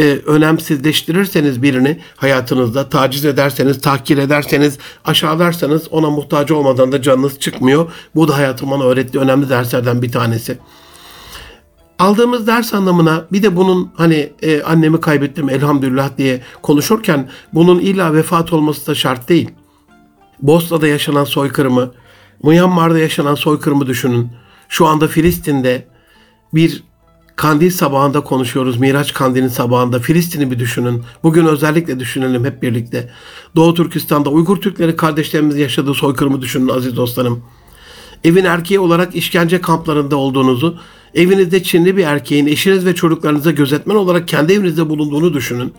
e, 0.00 0.02
önemsizleştirirseniz 0.26 1.62
birini 1.62 1.98
hayatınızda 2.16 2.88
taciz 2.88 3.24
ederseniz, 3.24 3.80
tahkir 3.80 4.18
ederseniz, 4.18 4.78
aşağılarsanız 5.04 5.88
ona 5.90 6.10
muhtaç 6.10 6.50
olmadan 6.50 6.92
da 6.92 7.02
canınız 7.02 7.38
çıkmıyor. 7.38 7.92
Bu 8.14 8.28
da 8.28 8.36
hayatım 8.36 8.70
bana 8.70 8.84
öğrettiği 8.84 9.22
önemli 9.22 9.48
derslerden 9.48 10.02
bir 10.02 10.12
tanesi. 10.12 10.58
Aldığımız 12.00 12.46
ders 12.46 12.74
anlamına 12.74 13.26
bir 13.32 13.42
de 13.42 13.56
bunun 13.56 13.90
hani 13.94 14.32
e, 14.42 14.62
annemi 14.62 15.00
kaybettim 15.00 15.50
elhamdülillah 15.50 16.18
diye 16.18 16.42
konuşurken 16.62 17.28
bunun 17.54 17.78
illa 17.78 18.14
vefat 18.14 18.52
olması 18.52 18.86
da 18.86 18.94
şart 18.94 19.28
değil. 19.28 19.50
Bosna'da 20.42 20.86
yaşanan 20.86 21.24
soykırımı, 21.24 21.92
Myanmar'da 22.42 22.98
yaşanan 22.98 23.34
soykırımı 23.34 23.86
düşünün. 23.86 24.28
Şu 24.68 24.86
anda 24.86 25.08
Filistin'de 25.08 25.86
bir 26.54 26.84
Kandil 27.36 27.70
sabahında 27.70 28.20
konuşuyoruz. 28.20 28.76
Miraç 28.76 29.12
Kandil'in 29.12 29.48
sabahında. 29.48 29.98
Filistin'i 29.98 30.50
bir 30.50 30.58
düşünün. 30.58 31.02
Bugün 31.22 31.46
özellikle 31.46 32.00
düşünelim 32.00 32.44
hep 32.44 32.62
birlikte. 32.62 33.10
Doğu 33.56 33.74
Türkistan'da 33.74 34.30
Uygur 34.30 34.56
Türkleri 34.56 34.96
kardeşlerimiz 34.96 35.56
yaşadığı 35.56 35.94
soykırımı 35.94 36.42
düşünün 36.42 36.68
aziz 36.68 36.96
dostlarım. 36.96 37.44
Evin 38.24 38.44
erkeği 38.44 38.80
olarak 38.80 39.16
işkence 39.16 39.60
kamplarında 39.60 40.16
olduğunuzu, 40.16 40.78
evinizde 41.14 41.62
Çinli 41.62 41.96
bir 41.96 42.04
erkeğin 42.04 42.46
eşiniz 42.46 42.86
ve 42.86 42.94
çocuklarınıza 42.94 43.50
gözetmen 43.50 43.94
olarak 43.94 44.28
kendi 44.28 44.52
evinizde 44.52 44.88
bulunduğunu 44.88 45.34
düşünün. 45.34 45.74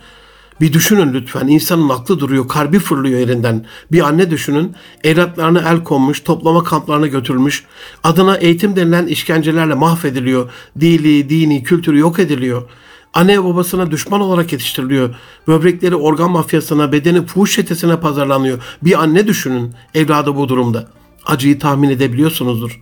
Bir 0.61 0.73
düşünün 0.73 1.13
lütfen. 1.13 1.47
İnsanın 1.47 1.89
aklı 1.89 2.19
duruyor, 2.19 2.47
kalbi 2.47 2.79
fırlıyor 2.79 3.19
yerinden. 3.19 3.65
Bir 3.91 4.01
anne 4.01 4.31
düşünün. 4.31 4.75
Evlatlarına 5.03 5.59
el 5.59 5.83
konmuş, 5.83 6.19
toplama 6.19 6.63
kamplarına 6.63 7.07
götürülmüş. 7.07 7.63
Adına 8.03 8.35
eğitim 8.35 8.75
denilen 8.75 9.07
işkencelerle 9.07 9.73
mahvediliyor. 9.73 10.49
Dili, 10.79 11.29
dini, 11.29 11.63
kültürü 11.63 11.99
yok 11.99 12.19
ediliyor. 12.19 12.69
Anne 13.13 13.43
babasına 13.43 13.91
düşman 13.91 14.21
olarak 14.21 14.51
yetiştiriliyor. 14.51 15.15
Böbrekleri 15.47 15.95
organ 15.95 16.31
mafyasına, 16.31 16.91
bedeni 16.91 17.25
fuhuş 17.25 17.55
çetesine 17.55 17.99
pazarlanıyor. 17.99 18.59
Bir 18.83 19.03
anne 19.03 19.27
düşünün 19.27 19.73
evladı 19.95 20.35
bu 20.35 20.49
durumda. 20.49 20.87
Acıyı 21.25 21.59
tahmin 21.59 21.89
edebiliyorsunuzdur. 21.89 22.81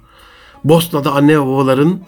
Bosna'da 0.63 1.11
anne 1.11 1.39
ve 1.39 1.45
babaların 1.45 1.99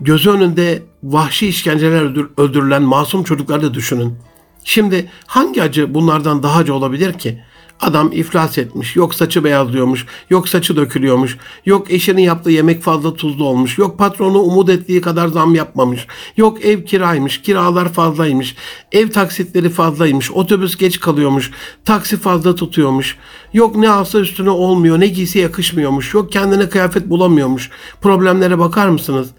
gözü 0.00 0.30
önünde 0.30 0.82
vahşi 1.02 1.48
işkenceler 1.48 2.02
öldürülen 2.36 2.82
masum 2.82 3.24
çocukları 3.24 3.62
da 3.62 3.74
düşünün. 3.74 4.18
Şimdi 4.64 5.10
hangi 5.26 5.62
acı 5.62 5.94
bunlardan 5.94 6.42
daha 6.42 6.58
acı 6.58 6.74
olabilir 6.74 7.12
ki? 7.12 7.44
Adam 7.80 8.12
iflas 8.12 8.58
etmiş, 8.58 8.96
yok 8.96 9.14
saçı 9.14 9.44
beyazlıyormuş, 9.44 10.06
yok 10.30 10.48
saçı 10.48 10.76
dökülüyormuş, 10.76 11.38
yok 11.66 11.90
eşinin 11.90 12.22
yaptığı 12.22 12.50
yemek 12.50 12.82
fazla 12.82 13.14
tuzlu 13.14 13.44
olmuş, 13.44 13.78
yok 13.78 13.98
patronu 13.98 14.38
umut 14.38 14.68
ettiği 14.68 15.00
kadar 15.00 15.28
zam 15.28 15.54
yapmamış, 15.54 16.06
yok 16.36 16.64
ev 16.64 16.84
kiraymış, 16.84 17.42
kiralar 17.42 17.92
fazlaymış, 17.92 18.56
ev 18.92 19.10
taksitleri 19.10 19.68
fazlaymış, 19.68 20.30
otobüs 20.30 20.76
geç 20.76 21.00
kalıyormuş, 21.00 21.50
taksi 21.84 22.16
fazla 22.16 22.54
tutuyormuş, 22.54 23.16
yok 23.52 23.76
ne 23.76 23.90
alsa 23.90 24.20
üstüne 24.20 24.50
olmuyor, 24.50 25.00
ne 25.00 25.06
giysi 25.06 25.38
yakışmıyormuş, 25.38 26.14
yok 26.14 26.32
kendine 26.32 26.68
kıyafet 26.68 27.10
bulamıyormuş. 27.10 27.70
Problemlere 28.00 28.58
bakar 28.58 28.88
mısınız? 28.88 29.30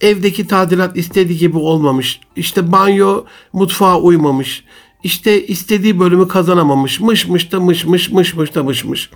Evdeki 0.00 0.46
tadilat 0.46 0.96
istediği 0.96 1.38
gibi 1.38 1.58
olmamış. 1.58 2.20
İşte 2.36 2.72
banyo 2.72 3.24
mutfağa 3.52 4.00
uymamış. 4.00 4.64
İşte 5.06 5.46
istediği 5.46 6.00
bölümü 6.00 6.28
kazanamamış. 6.28 7.00
Mış 7.00 7.28
mış 7.28 7.52
da 7.52 7.60
mış 7.60 7.84
mış 7.84 8.10
mış 8.10 8.34
mış 8.34 8.54
da 8.54 8.62
mış 8.62 8.84
mış. 8.84 9.10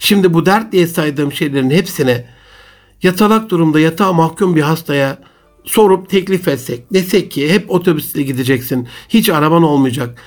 Şimdi 0.00 0.34
bu 0.34 0.46
dert 0.46 0.72
diye 0.72 0.86
saydığım 0.86 1.32
şeylerin 1.32 1.70
hepsine 1.70 2.26
yatalak 3.02 3.50
durumda 3.50 3.80
yatağa 3.80 4.12
mahkum 4.12 4.56
bir 4.56 4.62
hastaya 4.62 5.18
sorup 5.64 6.10
teklif 6.10 6.48
etsek. 6.48 6.92
Desek 6.92 7.30
ki 7.30 7.52
hep 7.52 7.70
otobüsle 7.70 8.22
gideceksin. 8.22 8.88
Hiç 9.08 9.30
araban 9.30 9.62
olmayacak. 9.62 10.18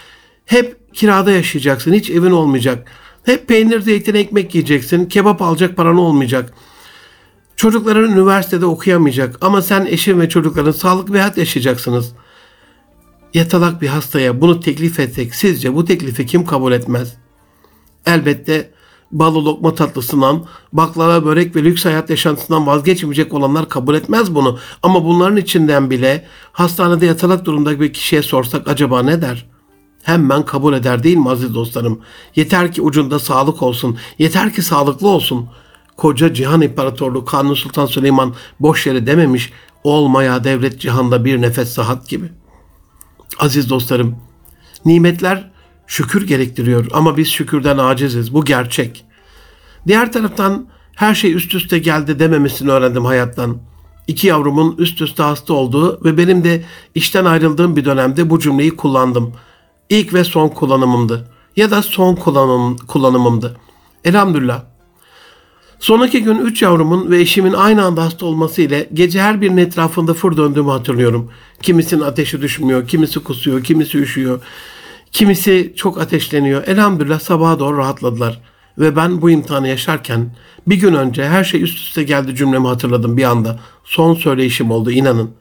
Hep 0.45 0.93
kirada 0.93 1.31
yaşayacaksın. 1.31 1.93
Hiç 1.93 2.09
evin 2.09 2.31
olmayacak. 2.31 2.91
Hep 3.23 3.47
peynir, 3.47 3.81
zeytin, 3.81 4.15
ekmek 4.15 4.55
yiyeceksin. 4.55 5.05
Kebap 5.05 5.41
alacak 5.41 5.77
paran 5.77 5.97
olmayacak. 5.97 6.53
Çocukların 7.55 8.11
üniversitede 8.11 8.65
okuyamayacak 8.65 9.37
ama 9.41 9.61
sen 9.61 9.85
eşin 9.85 10.19
ve 10.19 10.29
çocukların 10.29 10.71
sağlıklı 10.71 11.13
bir 11.13 11.19
hayat 11.19 11.37
yaşayacaksınız. 11.37 12.13
Yatalak 13.33 13.81
bir 13.81 13.87
hastaya 13.87 14.41
bunu 14.41 14.59
teklif 14.59 14.99
etsek 14.99 15.35
sizce 15.35 15.75
bu 15.75 15.85
teklifi 15.85 16.25
kim 16.25 16.45
kabul 16.45 16.71
etmez? 16.71 17.17
Elbette 18.05 18.71
balı 19.11 19.45
lokma 19.45 19.75
tatlısından, 19.75 20.45
baklava 20.73 21.25
börek 21.25 21.55
ve 21.55 21.63
lüks 21.63 21.85
hayat 21.85 22.09
yaşantısından 22.09 22.67
vazgeçmeyecek 22.67 23.33
olanlar 23.33 23.69
kabul 23.69 23.95
etmez 23.95 24.35
bunu. 24.35 24.59
Ama 24.83 25.05
bunların 25.05 25.37
içinden 25.37 25.89
bile 25.89 26.25
hastanede 26.51 27.05
yatalak 27.05 27.45
durumda 27.45 27.79
bir 27.79 27.93
kişiye 27.93 28.21
sorsak 28.21 28.67
acaba 28.67 29.03
ne 29.03 29.21
der? 29.21 29.45
Hemen 30.03 30.45
kabul 30.45 30.73
eder 30.73 31.03
değil 31.03 31.17
mi 31.17 31.29
aziz 31.29 31.55
dostlarım? 31.55 31.99
Yeter 32.35 32.71
ki 32.71 32.81
ucunda 32.81 33.19
sağlık 33.19 33.61
olsun, 33.61 33.97
yeter 34.19 34.53
ki 34.53 34.61
sağlıklı 34.61 35.07
olsun. 35.07 35.49
Koca 35.97 36.33
Cihan 36.33 36.61
İmparatorluğu 36.61 37.25
Kanuni 37.25 37.55
Sultan 37.55 37.85
Süleyman 37.85 38.33
boş 38.59 38.87
yere 38.87 39.07
dememiş, 39.07 39.51
olmaya 39.83 40.43
devlet 40.43 40.79
cihanda 40.81 41.25
bir 41.25 41.41
nefes 41.41 41.69
sahat 41.69 42.09
gibi. 42.09 42.31
Aziz 43.39 43.69
dostlarım, 43.69 44.15
nimetler 44.85 45.51
şükür 45.87 46.27
gerektiriyor 46.27 46.87
ama 46.93 47.17
biz 47.17 47.27
şükürden 47.27 47.77
aciziz. 47.77 48.33
Bu 48.33 48.45
gerçek. 48.45 49.05
Diğer 49.87 50.11
taraftan 50.11 50.67
her 50.95 51.15
şey 51.15 51.33
üst 51.33 51.55
üste 51.55 51.79
geldi 51.79 52.19
dememesini 52.19 52.71
öğrendim 52.71 53.05
hayattan. 53.05 53.57
İki 54.07 54.27
yavrumun 54.27 54.75
üst 54.77 55.01
üste 55.01 55.23
hasta 55.23 55.53
olduğu 55.53 56.05
ve 56.05 56.17
benim 56.17 56.43
de 56.43 56.65
işten 56.95 57.25
ayrıldığım 57.25 57.75
bir 57.75 57.85
dönemde 57.85 58.29
bu 58.29 58.39
cümleyi 58.39 58.75
kullandım. 58.75 59.33
İlk 59.89 60.13
ve 60.13 60.23
son 60.23 60.49
kullanımımdı. 60.49 61.31
Ya 61.55 61.71
da 61.71 61.81
son 61.81 62.15
kullanım, 62.15 62.77
kullanımımdı. 62.77 63.57
Elhamdülillah. 64.05 64.63
Sonraki 65.79 66.23
gün 66.23 66.37
üç 66.37 66.61
yavrumun 66.61 67.11
ve 67.11 67.19
eşimin 67.19 67.53
aynı 67.53 67.83
anda 67.85 68.03
hasta 68.03 68.25
olması 68.25 68.61
ile 68.61 68.89
gece 68.93 69.21
her 69.21 69.41
birinin 69.41 69.57
etrafında 69.57 70.13
fır 70.13 70.37
döndüğümü 70.37 70.69
hatırlıyorum. 70.69 71.31
Kimisinin 71.61 72.01
ateşi 72.01 72.41
düşmüyor, 72.41 72.87
kimisi 72.87 73.19
kusuyor, 73.19 73.63
kimisi 73.63 73.97
üşüyor, 73.97 74.41
kimisi 75.11 75.73
çok 75.75 76.01
ateşleniyor. 76.01 76.67
Elhamdülillah 76.67 77.19
sabaha 77.19 77.59
doğru 77.59 77.77
rahatladılar. 77.77 78.41
Ve 78.77 78.95
ben 78.95 79.21
bu 79.21 79.29
imtihanı 79.29 79.67
yaşarken 79.67 80.29
bir 80.67 80.75
gün 80.75 80.93
önce 80.93 81.25
her 81.25 81.43
şey 81.43 81.63
üst 81.63 81.77
üste 81.77 82.03
geldi 82.03 82.35
cümlemi 82.35 82.67
hatırladım 82.67 83.17
bir 83.17 83.23
anda. 83.23 83.59
Son 83.83 84.13
söyleyişim 84.13 84.71
oldu 84.71 84.91
inanın. 84.91 85.31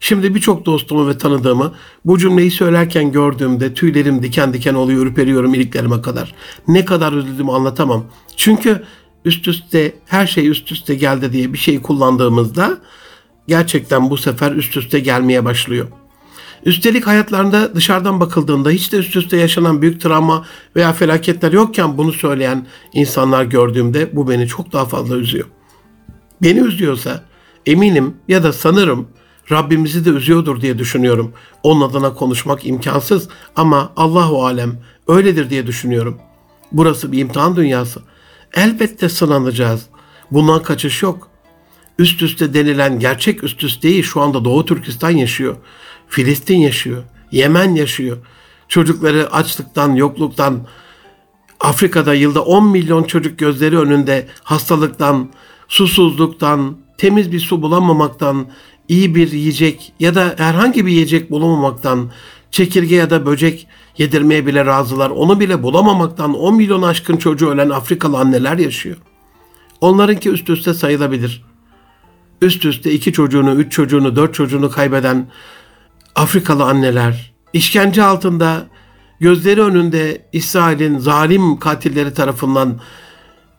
Şimdi 0.00 0.34
birçok 0.34 0.66
dostumu 0.66 1.08
ve 1.08 1.18
tanıdığımı 1.18 1.74
bu 2.04 2.18
cümleyi 2.18 2.50
söylerken 2.50 3.12
gördüğümde 3.12 3.74
tüylerim 3.74 4.22
diken 4.22 4.52
diken 4.52 4.74
oluyor, 4.74 5.06
ürperiyorum 5.06 5.54
iliklerime 5.54 6.02
kadar. 6.02 6.34
Ne 6.68 6.84
kadar 6.84 7.12
üzüldüğümü 7.12 7.50
anlatamam. 7.50 8.04
Çünkü 8.36 8.82
üst 9.26 9.48
üste 9.48 9.94
her 10.06 10.26
şey 10.26 10.48
üst 10.48 10.72
üste 10.72 10.94
geldi 10.94 11.32
diye 11.32 11.52
bir 11.52 11.58
şey 11.58 11.82
kullandığımızda 11.82 12.78
gerçekten 13.48 14.10
bu 14.10 14.16
sefer 14.16 14.52
üst 14.52 14.76
üste 14.76 15.00
gelmeye 15.00 15.44
başlıyor. 15.44 15.88
Üstelik 16.64 17.06
hayatlarında 17.06 17.74
dışarıdan 17.74 18.20
bakıldığında 18.20 18.70
hiç 18.70 18.92
de 18.92 18.96
üst 18.96 19.16
üste 19.16 19.36
yaşanan 19.36 19.82
büyük 19.82 20.00
travma 20.00 20.44
veya 20.76 20.92
felaketler 20.92 21.52
yokken 21.52 21.98
bunu 21.98 22.12
söyleyen 22.12 22.66
insanlar 22.92 23.44
gördüğümde 23.44 24.16
bu 24.16 24.28
beni 24.28 24.46
çok 24.46 24.72
daha 24.72 24.84
fazla 24.84 25.16
üzüyor. 25.16 25.46
Beni 26.42 26.58
üzüyorsa 26.58 27.24
eminim 27.66 28.14
ya 28.28 28.42
da 28.42 28.52
sanırım 28.52 29.08
Rabbimizi 29.52 30.04
de 30.04 30.10
üzüyordur 30.10 30.60
diye 30.60 30.78
düşünüyorum. 30.78 31.32
Onun 31.62 31.88
adına 31.88 32.14
konuşmak 32.14 32.66
imkansız 32.66 33.28
ama 33.56 33.92
Allahu 33.96 34.46
alem 34.46 34.80
öyledir 35.08 35.50
diye 35.50 35.66
düşünüyorum. 35.66 36.18
Burası 36.72 37.12
bir 37.12 37.18
imtihan 37.18 37.56
dünyası. 37.56 38.00
Elbette 38.56 39.08
sınanacağız. 39.08 39.86
Bundan 40.30 40.62
kaçış 40.62 41.02
yok. 41.02 41.28
Üst 41.98 42.22
üste 42.22 42.54
denilen 42.54 42.98
gerçek 42.98 43.44
üst 43.44 43.62
üsteyi 43.64 44.04
şu 44.04 44.20
anda 44.20 44.44
Doğu 44.44 44.64
Türkistan 44.64 45.10
yaşıyor. 45.10 45.56
Filistin 46.08 46.56
yaşıyor. 46.56 47.02
Yemen 47.32 47.74
yaşıyor. 47.74 48.16
Çocukları 48.68 49.32
açlıktan, 49.32 49.94
yokluktan, 49.94 50.66
Afrika'da 51.60 52.14
yılda 52.14 52.44
10 52.44 52.66
milyon 52.66 53.04
çocuk 53.04 53.38
gözleri 53.38 53.78
önünde 53.78 54.28
hastalıktan, 54.42 55.30
susuzluktan, 55.68 56.76
temiz 56.98 57.32
bir 57.32 57.40
su 57.40 57.62
bulamamaktan, 57.62 58.46
iyi 58.88 59.14
bir 59.14 59.32
yiyecek 59.32 59.92
ya 60.00 60.14
da 60.14 60.34
herhangi 60.38 60.86
bir 60.86 60.92
yiyecek 60.92 61.30
bulamamaktan, 61.30 62.10
çekirge 62.56 62.96
ya 62.96 63.10
da 63.10 63.26
böcek 63.26 63.68
yedirmeye 63.98 64.46
bile 64.46 64.66
razılar. 64.66 65.10
Onu 65.10 65.40
bile 65.40 65.62
bulamamaktan 65.62 66.34
10 66.34 66.54
milyon 66.54 66.82
aşkın 66.82 67.16
çocuğu 67.16 67.50
ölen 67.50 67.70
Afrikalı 67.70 68.18
anneler 68.18 68.58
yaşıyor. 68.58 68.96
Onlarınki 69.80 70.30
üst 70.30 70.50
üste 70.50 70.74
sayılabilir. 70.74 71.44
Üst 72.42 72.64
üste 72.64 72.92
iki 72.92 73.12
çocuğunu, 73.12 73.54
üç 73.54 73.72
çocuğunu, 73.72 74.16
dört 74.16 74.34
çocuğunu 74.34 74.70
kaybeden 74.70 75.26
Afrikalı 76.14 76.64
anneler, 76.64 77.34
işkence 77.52 78.02
altında 78.02 78.66
gözleri 79.20 79.62
önünde 79.62 80.28
İsrail'in 80.32 80.98
zalim 80.98 81.58
katilleri 81.58 82.14
tarafından 82.14 82.80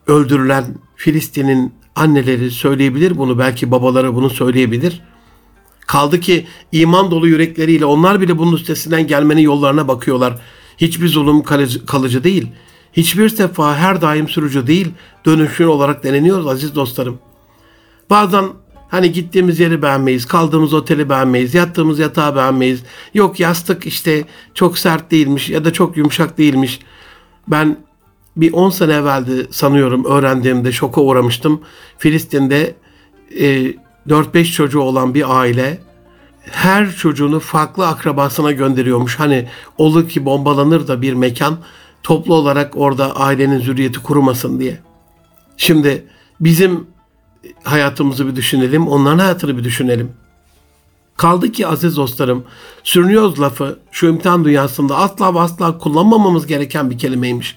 öldürülen 0.06 0.64
Filistin'in 0.96 1.74
anneleri 1.96 2.50
söyleyebilir 2.50 3.18
bunu. 3.18 3.38
Belki 3.38 3.70
babaları 3.70 4.14
bunu 4.14 4.30
söyleyebilir. 4.30 5.02
Kaldı 5.88 6.20
ki 6.20 6.46
iman 6.72 7.10
dolu 7.10 7.28
yürekleriyle 7.28 7.84
onlar 7.84 8.20
bile 8.20 8.38
bunun 8.38 8.56
üstesinden 8.56 9.06
gelmenin 9.06 9.40
yollarına 9.40 9.88
bakıyorlar. 9.88 10.38
Hiçbir 10.78 11.08
zulüm 11.08 11.42
kalıcı, 11.86 12.24
değil. 12.24 12.46
Hiçbir 12.92 13.28
sefa 13.28 13.76
her 13.76 14.00
daim 14.00 14.28
sürücü 14.28 14.66
değil. 14.66 14.88
Dönüşün 15.26 15.66
olarak 15.66 16.04
deneniyoruz 16.04 16.46
aziz 16.46 16.74
dostlarım. 16.74 17.18
Bazen 18.10 18.44
hani 18.88 19.12
gittiğimiz 19.12 19.60
yeri 19.60 19.82
beğenmeyiz, 19.82 20.26
kaldığımız 20.26 20.74
oteli 20.74 21.08
beğenmeyiz, 21.08 21.54
yattığımız 21.54 21.98
yatağı 21.98 22.36
beğenmeyiz. 22.36 22.82
Yok 23.14 23.40
yastık 23.40 23.86
işte 23.86 24.24
çok 24.54 24.78
sert 24.78 25.10
değilmiş 25.10 25.50
ya 25.50 25.64
da 25.64 25.72
çok 25.72 25.96
yumuşak 25.96 26.38
değilmiş. 26.38 26.80
Ben 27.48 27.76
bir 28.36 28.52
10 28.52 28.70
sene 28.70 28.92
evveldi 28.92 29.46
sanıyorum 29.50 30.04
öğrendiğimde 30.04 30.72
şoka 30.72 31.00
uğramıştım. 31.00 31.60
Filistin'de 31.98 32.74
e, 33.40 33.74
4-5 34.08 34.44
çocuğu 34.44 34.80
olan 34.80 35.14
bir 35.14 35.38
aile 35.38 35.78
her 36.50 36.92
çocuğunu 36.92 37.40
farklı 37.40 37.86
akrabasına 37.86 38.52
gönderiyormuş. 38.52 39.18
Hani 39.18 39.48
olur 39.78 40.08
ki 40.08 40.24
bombalanır 40.24 40.88
da 40.88 41.02
bir 41.02 41.12
mekan 41.12 41.58
toplu 42.02 42.34
olarak 42.34 42.76
orada 42.76 43.16
ailenin 43.16 43.60
zürriyeti 43.60 44.02
kurumasın 44.02 44.60
diye. 44.60 44.80
Şimdi 45.56 46.06
bizim 46.40 46.86
hayatımızı 47.64 48.26
bir 48.26 48.36
düşünelim, 48.36 48.88
onların 48.88 49.18
hayatını 49.18 49.58
bir 49.58 49.64
düşünelim. 49.64 50.12
Kaldı 51.16 51.52
ki 51.52 51.66
aziz 51.66 51.96
dostlarım, 51.96 52.44
sürünüyoruz 52.84 53.40
lafı 53.40 53.78
şu 53.90 54.06
imtihan 54.06 54.44
dünyasında 54.44 54.96
asla 54.96 55.34
ve 55.34 55.40
asla 55.40 55.78
kullanmamamız 55.78 56.46
gereken 56.46 56.90
bir 56.90 56.98
kelimeymiş. 56.98 57.56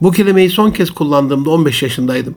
Bu 0.00 0.12
kelimeyi 0.12 0.50
son 0.50 0.70
kez 0.70 0.90
kullandığımda 0.90 1.50
15 1.50 1.82
yaşındaydım. 1.82 2.34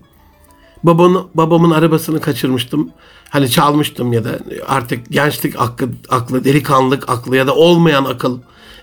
Babanın, 0.84 1.28
babamın 1.34 1.72
arabasını 1.72 2.22
kaçırmıştım. 2.22 2.92
Hani 3.30 3.50
çalmıştım 3.50 4.14
ya 4.14 4.24
da 4.24 4.40
artık 4.68 5.10
gençlik 5.10 5.62
aklı, 5.62 5.90
aklı, 6.10 6.44
delikanlık 6.44 7.10
aklı 7.10 7.36
ya 7.36 7.48
da 7.48 7.56
olmayan 7.56 8.06
akıl 8.06 8.40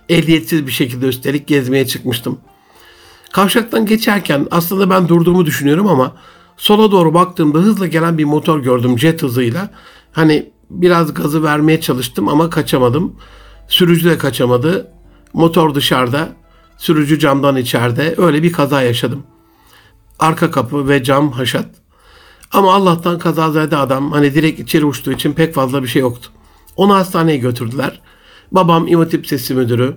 ehliyetsiz 0.08 0.66
bir 0.66 0.72
şekilde 0.72 1.06
üstelik 1.06 1.46
gezmeye 1.46 1.86
çıkmıştım. 1.86 2.38
Kavşaktan 3.32 3.86
geçerken 3.86 4.46
aslında 4.50 4.90
ben 4.90 5.08
durduğumu 5.08 5.46
düşünüyorum 5.46 5.86
ama 5.86 6.12
sola 6.56 6.90
doğru 6.90 7.14
baktığımda 7.14 7.58
hızla 7.58 7.86
gelen 7.86 8.18
bir 8.18 8.24
motor 8.24 8.60
gördüm 8.60 8.98
jet 8.98 9.22
hızıyla. 9.22 9.70
Hani 10.12 10.50
biraz 10.70 11.14
gazı 11.14 11.42
vermeye 11.42 11.80
çalıştım 11.80 12.28
ama 12.28 12.50
kaçamadım. 12.50 13.16
Sürücü 13.68 14.10
de 14.10 14.18
kaçamadı. 14.18 14.92
Motor 15.32 15.74
dışarıda, 15.74 16.28
sürücü 16.78 17.18
camdan 17.18 17.56
içeride. 17.56 18.14
Öyle 18.18 18.42
bir 18.42 18.52
kaza 18.52 18.82
yaşadım. 18.82 19.22
Arka 20.18 20.50
kapı 20.50 20.88
ve 20.88 21.02
cam 21.02 21.32
haşat. 21.32 21.85
Ama 22.52 22.74
Allah'tan 22.74 23.18
kazazade 23.18 23.76
adam 23.76 24.12
hani 24.12 24.34
direkt 24.34 24.60
içeri 24.60 24.84
uçtuğu 24.84 25.12
için 25.12 25.32
pek 25.32 25.54
fazla 25.54 25.82
bir 25.82 25.88
şey 25.88 26.02
yoktu. 26.02 26.30
Onu 26.76 26.94
hastaneye 26.94 27.36
götürdüler. 27.36 28.00
Babam 28.52 28.88
İmam 28.88 29.08
Sesi 29.24 29.54
Müdürü. 29.54 29.96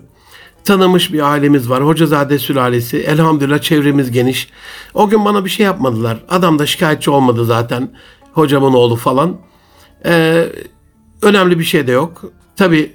Tanımış 0.64 1.12
bir 1.12 1.30
ailemiz 1.30 1.70
var. 1.70 1.86
Hocazade 1.86 2.38
sülalesi. 2.38 2.98
Elhamdülillah 2.98 3.58
çevremiz 3.58 4.10
geniş. 4.10 4.48
O 4.94 5.08
gün 5.08 5.24
bana 5.24 5.44
bir 5.44 5.50
şey 5.50 5.66
yapmadılar. 5.66 6.18
Adam 6.28 6.58
da 6.58 6.66
şikayetçi 6.66 7.10
olmadı 7.10 7.44
zaten. 7.44 7.90
Hocamın 8.32 8.72
oğlu 8.72 8.96
falan. 8.96 9.36
Ee, 10.04 10.46
önemli 11.22 11.58
bir 11.58 11.64
şey 11.64 11.86
de 11.86 11.92
yok. 11.92 12.22
Tabii 12.56 12.92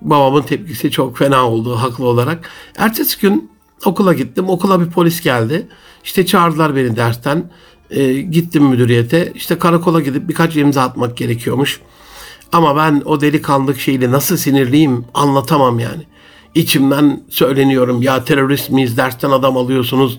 babamın 0.00 0.42
tepkisi 0.42 0.90
çok 0.90 1.18
fena 1.18 1.48
oldu 1.48 1.76
haklı 1.76 2.04
olarak. 2.04 2.50
Ertesi 2.76 3.20
gün 3.20 3.50
okula 3.84 4.12
gittim. 4.12 4.48
Okula 4.48 4.80
bir 4.80 4.90
polis 4.90 5.20
geldi. 5.20 5.68
İşte 6.04 6.26
çağırdılar 6.26 6.76
beni 6.76 6.96
dersten. 6.96 7.50
E, 7.92 8.12
gittim 8.12 8.64
müdüriyete. 8.64 9.32
İşte 9.34 9.58
karakola 9.58 10.00
gidip 10.00 10.28
birkaç 10.28 10.56
imza 10.56 10.82
atmak 10.82 11.16
gerekiyormuş. 11.16 11.80
Ama 12.52 12.76
ben 12.76 13.02
o 13.04 13.20
delikanlık 13.20 13.80
şeyle 13.80 14.10
nasıl 14.10 14.36
sinirliyim 14.36 15.04
anlatamam 15.14 15.78
yani. 15.78 16.02
İçimden 16.54 17.22
söyleniyorum 17.28 18.02
ya 18.02 18.24
terörist 18.24 18.70
miyiz 18.70 18.96
dersten 18.96 19.30
adam 19.30 19.56
alıyorsunuz. 19.56 20.18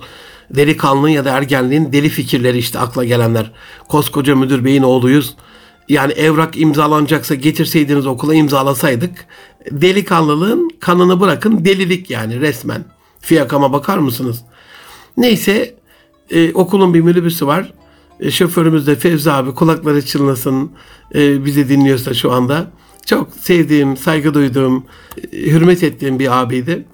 Delikanlının 0.49 1.09
ya 1.09 1.25
da 1.25 1.29
ergenliğin 1.29 1.93
deli 1.93 2.09
fikirleri 2.09 2.57
işte 2.57 2.79
akla 2.79 3.05
gelenler. 3.05 3.51
Koskoca 3.87 4.35
müdür 4.35 4.65
beyin 4.65 4.83
oğluyuz. 4.83 5.35
Yani 5.89 6.13
evrak 6.13 6.61
imzalanacaksa 6.61 7.35
getirseydiniz 7.35 8.07
okula 8.07 8.35
imzalasaydık. 8.35 9.25
Delikanlılığın 9.71 10.69
kanını 10.79 11.19
bırakın 11.19 11.65
delilik 11.65 12.09
yani 12.09 12.39
resmen. 12.41 12.85
Fiyakama 13.19 13.73
bakar 13.73 13.97
mısınız? 13.97 14.41
Neyse 15.17 15.75
e, 16.29 16.53
okulun 16.53 16.93
bir 16.93 17.01
minibüsü 17.01 17.47
var. 17.47 17.73
E, 18.19 18.31
şoförümüz 18.31 18.87
de 18.87 18.95
Fevzi 18.95 19.31
abi 19.31 19.51
kulakları 19.51 20.05
çınlasın 20.05 20.71
e, 21.15 21.45
bizi 21.45 21.69
dinliyorsa 21.69 22.13
şu 22.13 22.31
anda. 22.31 22.71
Çok 23.05 23.29
sevdiğim, 23.39 23.97
saygı 23.97 24.33
duyduğum, 24.33 24.85
e, 25.33 25.37
hürmet 25.37 25.83
ettiğim 25.83 26.19
bir 26.19 26.41
abiydi. 26.41 26.85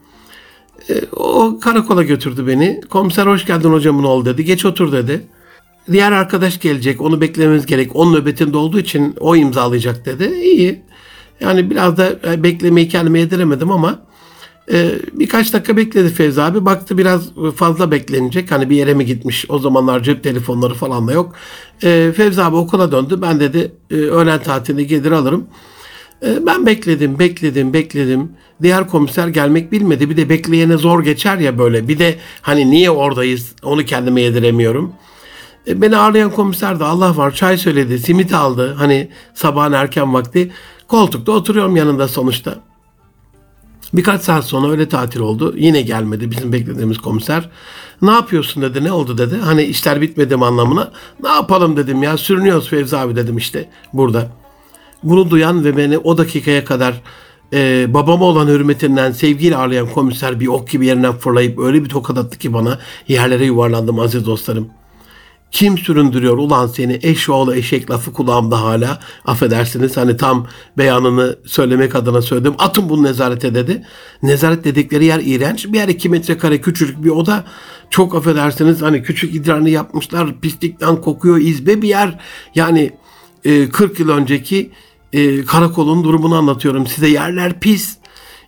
E, 0.90 0.94
o 1.12 1.60
karakola 1.60 2.04
götürdü 2.04 2.48
beni. 2.48 2.82
Komiser 2.90 3.26
hoş 3.26 3.46
geldin 3.46 3.70
hocamın 3.70 4.04
oğlu 4.04 4.26
dedi. 4.26 4.46
Geç 4.46 4.66
otur 4.66 4.92
dedi. 4.92 5.22
Diğer 5.92 6.12
arkadaş 6.12 6.60
gelecek. 6.60 7.02
Onu 7.02 7.22
beklememiz 7.22 7.66
gerek. 7.66 7.96
Onun 7.96 8.14
nöbetinde 8.14 8.58
olduğu 8.58 8.80
için 8.80 9.16
o 9.20 9.36
imzalayacak 9.36 10.06
dedi. 10.06 10.24
İyi. 10.44 10.82
Yani 11.40 11.70
biraz 11.70 11.98
da 11.98 12.20
e, 12.28 12.44
beklemeyi 12.44 12.88
kendime 12.88 13.20
yediremedim 13.20 13.72
ama 13.72 14.00
e, 14.72 14.92
birkaç 15.14 15.54
dakika 15.54 15.78
bekledi 15.78 16.10
Fevzi 16.10 16.42
abi. 16.42 16.66
Baktı 16.66 16.98
biraz 16.98 17.22
fazla 17.56 17.92
beklenecek. 17.92 18.52
Hani 18.52 18.70
bir 18.70 18.76
yere 18.76 18.94
mi 18.94 19.06
gitmiş? 19.06 19.46
O 19.50 19.60
zamanlar 19.60 20.04
cep 20.04 20.24
telefonları 20.24 20.74
falan 20.74 21.08
da 21.08 21.12
yok. 21.12 21.36
E, 21.84 22.12
Fevzi 22.16 22.44
abi 22.44 22.56
okula 22.56 22.92
döndü. 22.92 23.20
Ben 23.22 23.40
dedi 23.40 23.72
e, 23.92 23.96
öğlen 23.96 24.44
tatilinde 24.44 24.84
gelir 24.84 25.12
alırım. 25.12 25.48
E, 26.26 26.46
ben 26.46 26.66
bekledim, 26.66 27.20
bekledim, 27.20 27.74
bekledim. 27.74 28.32
Diğer 28.62 28.88
komiser 28.88 29.28
gelmek 29.28 29.72
bilmedi. 29.72 30.10
Bir 30.10 30.18
de 30.18 30.30
bekleyene 30.30 30.78
zor 30.78 31.04
geçer 31.04 31.38
ya 31.38 31.58
böyle. 31.60 31.88
Bir 31.88 32.00
de 32.00 32.16
hani 32.42 32.72
niye 32.72 32.90
oradayız 32.92 33.56
onu 33.64 33.86
kendime 33.86 34.22
yediremiyorum. 34.22 34.94
E, 35.68 35.82
beni 35.82 35.98
ağırlayan 35.98 36.32
komiser 36.32 36.80
de 36.80 36.84
Allah 36.84 37.18
var 37.18 37.32
çay 37.32 37.58
söyledi, 37.58 38.00
simit 38.00 38.34
aldı. 38.34 38.76
Hani 38.78 39.10
sabahın 39.34 39.74
erken 39.74 40.14
vakti. 40.14 40.52
Koltukta 40.88 41.32
oturuyorum 41.32 41.76
yanında 41.76 42.08
sonuçta. 42.08 42.69
Birkaç 43.94 44.22
saat 44.22 44.46
sonra 44.46 44.72
öyle 44.72 44.90
tatil 44.90 45.20
oldu. 45.20 45.54
Yine 45.58 45.82
gelmedi 45.82 46.32
bizim 46.32 46.54
beklediğimiz 46.54 46.98
komiser. 46.98 47.50
Ne 48.02 48.12
yapıyorsun 48.12 48.64
dedi. 48.64 48.84
Ne 48.84 48.92
oldu 48.92 49.18
dedi. 49.18 49.38
Hani 49.38 49.64
işler 49.64 50.02
bitmedi 50.02 50.36
mi 50.36 50.46
anlamına. 50.46 50.92
Ne 51.24 51.30
yapalım 51.30 51.78
dedim 51.78 52.04
ya. 52.04 52.18
Sürünüyoruz 52.18 52.70
Fevzi 52.70 52.98
abi 52.98 53.16
dedim 53.16 53.38
işte 53.38 53.70
burada. 53.94 54.32
Bunu 55.04 55.30
duyan 55.30 55.64
ve 55.64 55.78
beni 55.78 55.98
o 55.98 56.18
dakikaya 56.18 56.66
kadar 56.66 57.02
e, 57.54 57.94
babama 57.94 58.26
olan 58.26 58.48
hürmetinden 58.48 59.12
sevgiyle 59.12 59.58
ağırlayan 59.58 59.88
komiser 59.90 60.40
bir 60.40 60.48
ok 60.48 60.70
gibi 60.70 60.86
yerinden 60.86 61.14
fırlayıp 61.14 61.60
öyle 61.60 61.84
bir 61.84 61.90
tokat 61.90 62.18
attı 62.18 62.38
ki 62.38 62.54
bana 62.54 62.80
yerlere 63.08 63.46
yuvarlandım 63.46 64.00
aziz 64.00 64.26
dostlarım. 64.26 64.70
Kim 65.52 65.78
süründürüyor 65.78 66.38
ulan 66.38 66.68
seni 66.68 67.00
eşoğlu 67.04 67.56
eşek 67.56 67.92
lafı 67.92 68.14
kulağımda 68.14 68.62
hala. 68.62 69.00
Affedersiniz 69.26 69.98
hani 69.98 70.18
tam 70.18 70.48
beyanını 70.78 71.36
söylemek 71.46 71.96
adına 71.96 72.22
söyledim. 72.22 72.54
Atın 72.60 72.90
bunu 72.90 73.04
nezarete 73.04 73.56
dedi. 73.56 73.86
Nezaret 74.24 74.64
dedikleri 74.64 75.06
yer 75.06 75.22
iğrenç. 75.26 75.66
Bir 75.68 75.78
yer 75.78 75.88
iki 75.88 76.10
metrekare 76.10 76.62
küçücük 76.62 77.04
bir 77.04 77.10
oda. 77.10 77.46
Çok 77.90 78.16
affedersiniz 78.16 78.82
hani 78.82 79.04
küçük 79.04 79.36
idrarını 79.36 79.70
yapmışlar. 79.70 80.42
Pislikten 80.42 80.96
kokuyor 81.02 81.38
izbe 81.38 81.82
bir 81.82 81.88
yer. 81.88 82.20
Yani 82.56 82.92
e, 83.46 83.70
40 83.70 84.00
yıl 84.00 84.10
önceki 84.10 84.72
e, 85.14 85.46
karakolun 85.46 86.04
durumunu 86.04 86.36
anlatıyorum 86.36 86.88
size. 86.88 87.08
Yerler 87.08 87.60
pis. 87.60 87.98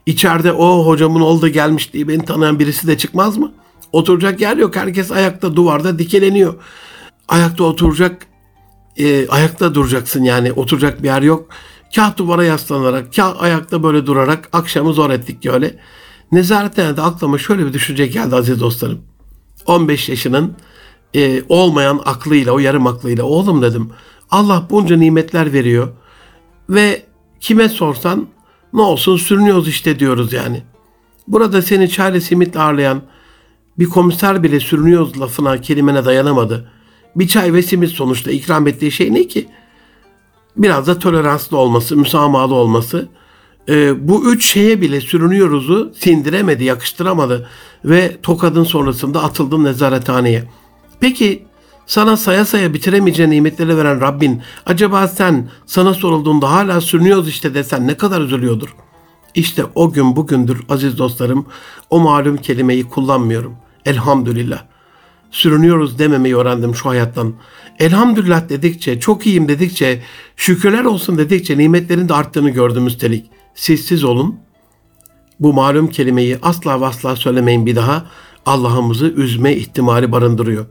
İçeride 0.05 0.53
o 0.53 0.85
hocamın 0.85 1.21
oldu 1.21 1.47
gelmiş 1.47 1.93
diye 1.93 2.07
beni 2.07 2.25
tanıyan 2.25 2.59
birisi 2.59 2.87
de 2.87 2.97
çıkmaz 2.97 3.37
mı? 3.37 3.51
Oturacak 3.91 4.41
yer 4.41 4.57
yok. 4.57 4.75
Herkes 4.75 5.11
ayakta 5.11 5.55
duvarda 5.55 5.99
dikeleniyor. 5.99 6.55
Ayakta 7.27 7.63
oturacak, 7.63 8.27
e, 8.97 9.27
ayakta 9.27 9.75
duracaksın 9.75 10.23
yani 10.23 10.51
oturacak 10.51 11.03
bir 11.03 11.07
yer 11.07 11.21
yok. 11.21 11.49
Kah 11.95 12.17
duvara 12.17 12.43
yaslanarak, 12.43 13.15
kah 13.15 13.41
ayakta 13.41 13.83
böyle 13.83 14.05
durarak 14.05 14.49
akşamı 14.53 14.93
zor 14.93 15.09
ettik 15.09 15.41
ki 15.41 15.51
öyle. 15.51 15.75
Nezaretten 16.31 16.97
de 16.97 17.01
aklıma 17.01 17.37
şöyle 17.37 17.65
bir 17.65 17.73
düşünce 17.73 18.07
geldi 18.07 18.35
aziz 18.35 18.59
dostlarım. 18.59 19.01
15 19.65 20.09
yaşının 20.09 20.55
e, 21.15 21.43
olmayan 21.49 22.01
aklıyla, 22.05 22.51
o 22.51 22.59
yarım 22.59 22.87
aklıyla 22.87 23.23
oğlum 23.23 23.61
dedim. 23.61 23.89
Allah 24.31 24.67
bunca 24.69 24.97
nimetler 24.97 25.53
veriyor 25.53 25.87
ve 26.69 27.05
kime 27.39 27.69
sorsan 27.69 28.27
ne 28.73 28.81
olsun 28.81 29.17
sürünüyoruz 29.17 29.67
işte 29.67 29.99
diyoruz 29.99 30.33
yani. 30.33 30.63
Burada 31.27 31.61
seni 31.61 31.89
çare 31.89 32.21
simitle 32.21 32.59
ağırlayan 32.59 33.01
bir 33.79 33.85
komiser 33.85 34.43
bile 34.43 34.59
sürünüyoruz 34.59 35.19
lafına, 35.21 35.61
kelimene 35.61 36.05
dayanamadı. 36.05 36.71
Bir 37.15 37.27
çay 37.27 37.53
ve 37.53 37.61
simit 37.61 37.89
sonuçta 37.89 38.31
ikram 38.31 38.67
ettiği 38.67 38.91
şey 38.91 39.13
ne 39.13 39.27
ki? 39.27 39.47
Biraz 40.57 40.87
da 40.87 40.99
toleranslı 40.99 41.57
olması, 41.57 41.97
müsamahalı 41.97 42.55
olması. 42.55 43.09
Ee, 43.69 44.07
bu 44.07 44.31
üç 44.31 44.45
şeye 44.45 44.81
bile 44.81 45.01
sürünüyoruzu 45.01 45.93
sindiremedi, 45.97 46.63
yakıştıramadı 46.63 47.49
ve 47.85 48.17
tokadın 48.23 48.63
sonrasında 48.63 49.23
atıldı 49.23 49.63
nezarethaneye. 49.63 50.43
Peki 50.99 51.45
sana 51.87 52.17
saya 52.17 52.45
saya 52.45 52.73
bitiremeyeceğin 52.73 53.31
nimetleri 53.31 53.77
veren 53.77 54.01
Rabbin 54.01 54.41
acaba 54.65 55.07
sen 55.07 55.49
sana 55.65 55.93
sorulduğunda 55.93 56.51
hala 56.51 56.81
sürünüyoruz 56.81 57.29
işte 57.29 57.53
desen 57.53 57.87
ne 57.87 57.97
kadar 57.97 58.21
üzülüyordur? 58.21 58.75
İşte 59.35 59.65
o 59.75 59.91
gün 59.91 60.15
bugündür 60.15 60.61
aziz 60.69 60.97
dostlarım 60.97 61.45
o 61.89 61.99
malum 61.99 62.37
kelimeyi 62.37 62.89
kullanmıyorum. 62.89 63.55
Elhamdülillah. 63.85 64.70
Sürünüyoruz 65.31 65.99
dememeyi 65.99 66.35
öğrendim 66.35 66.75
şu 66.75 66.89
hayattan. 66.89 67.33
Elhamdülillah 67.79 68.49
dedikçe, 68.49 68.99
çok 68.99 69.27
iyiyim 69.27 69.47
dedikçe, 69.47 70.01
şükürler 70.35 70.85
olsun 70.85 71.17
dedikçe 71.17 71.57
nimetlerin 71.57 72.09
de 72.09 72.13
arttığını 72.13 72.49
gördüm 72.49 72.87
üstelik. 72.87 73.25
Siz 73.55 74.03
olun. 74.03 74.39
Bu 75.39 75.53
malum 75.53 75.87
kelimeyi 75.87 76.37
asla 76.41 76.81
ve 76.81 76.85
asla 76.85 77.15
söylemeyin 77.15 77.65
bir 77.65 77.75
daha. 77.75 78.05
Allah'ımızı 78.45 79.05
üzme 79.05 79.55
ihtimali 79.55 80.11
barındırıyor. 80.11 80.65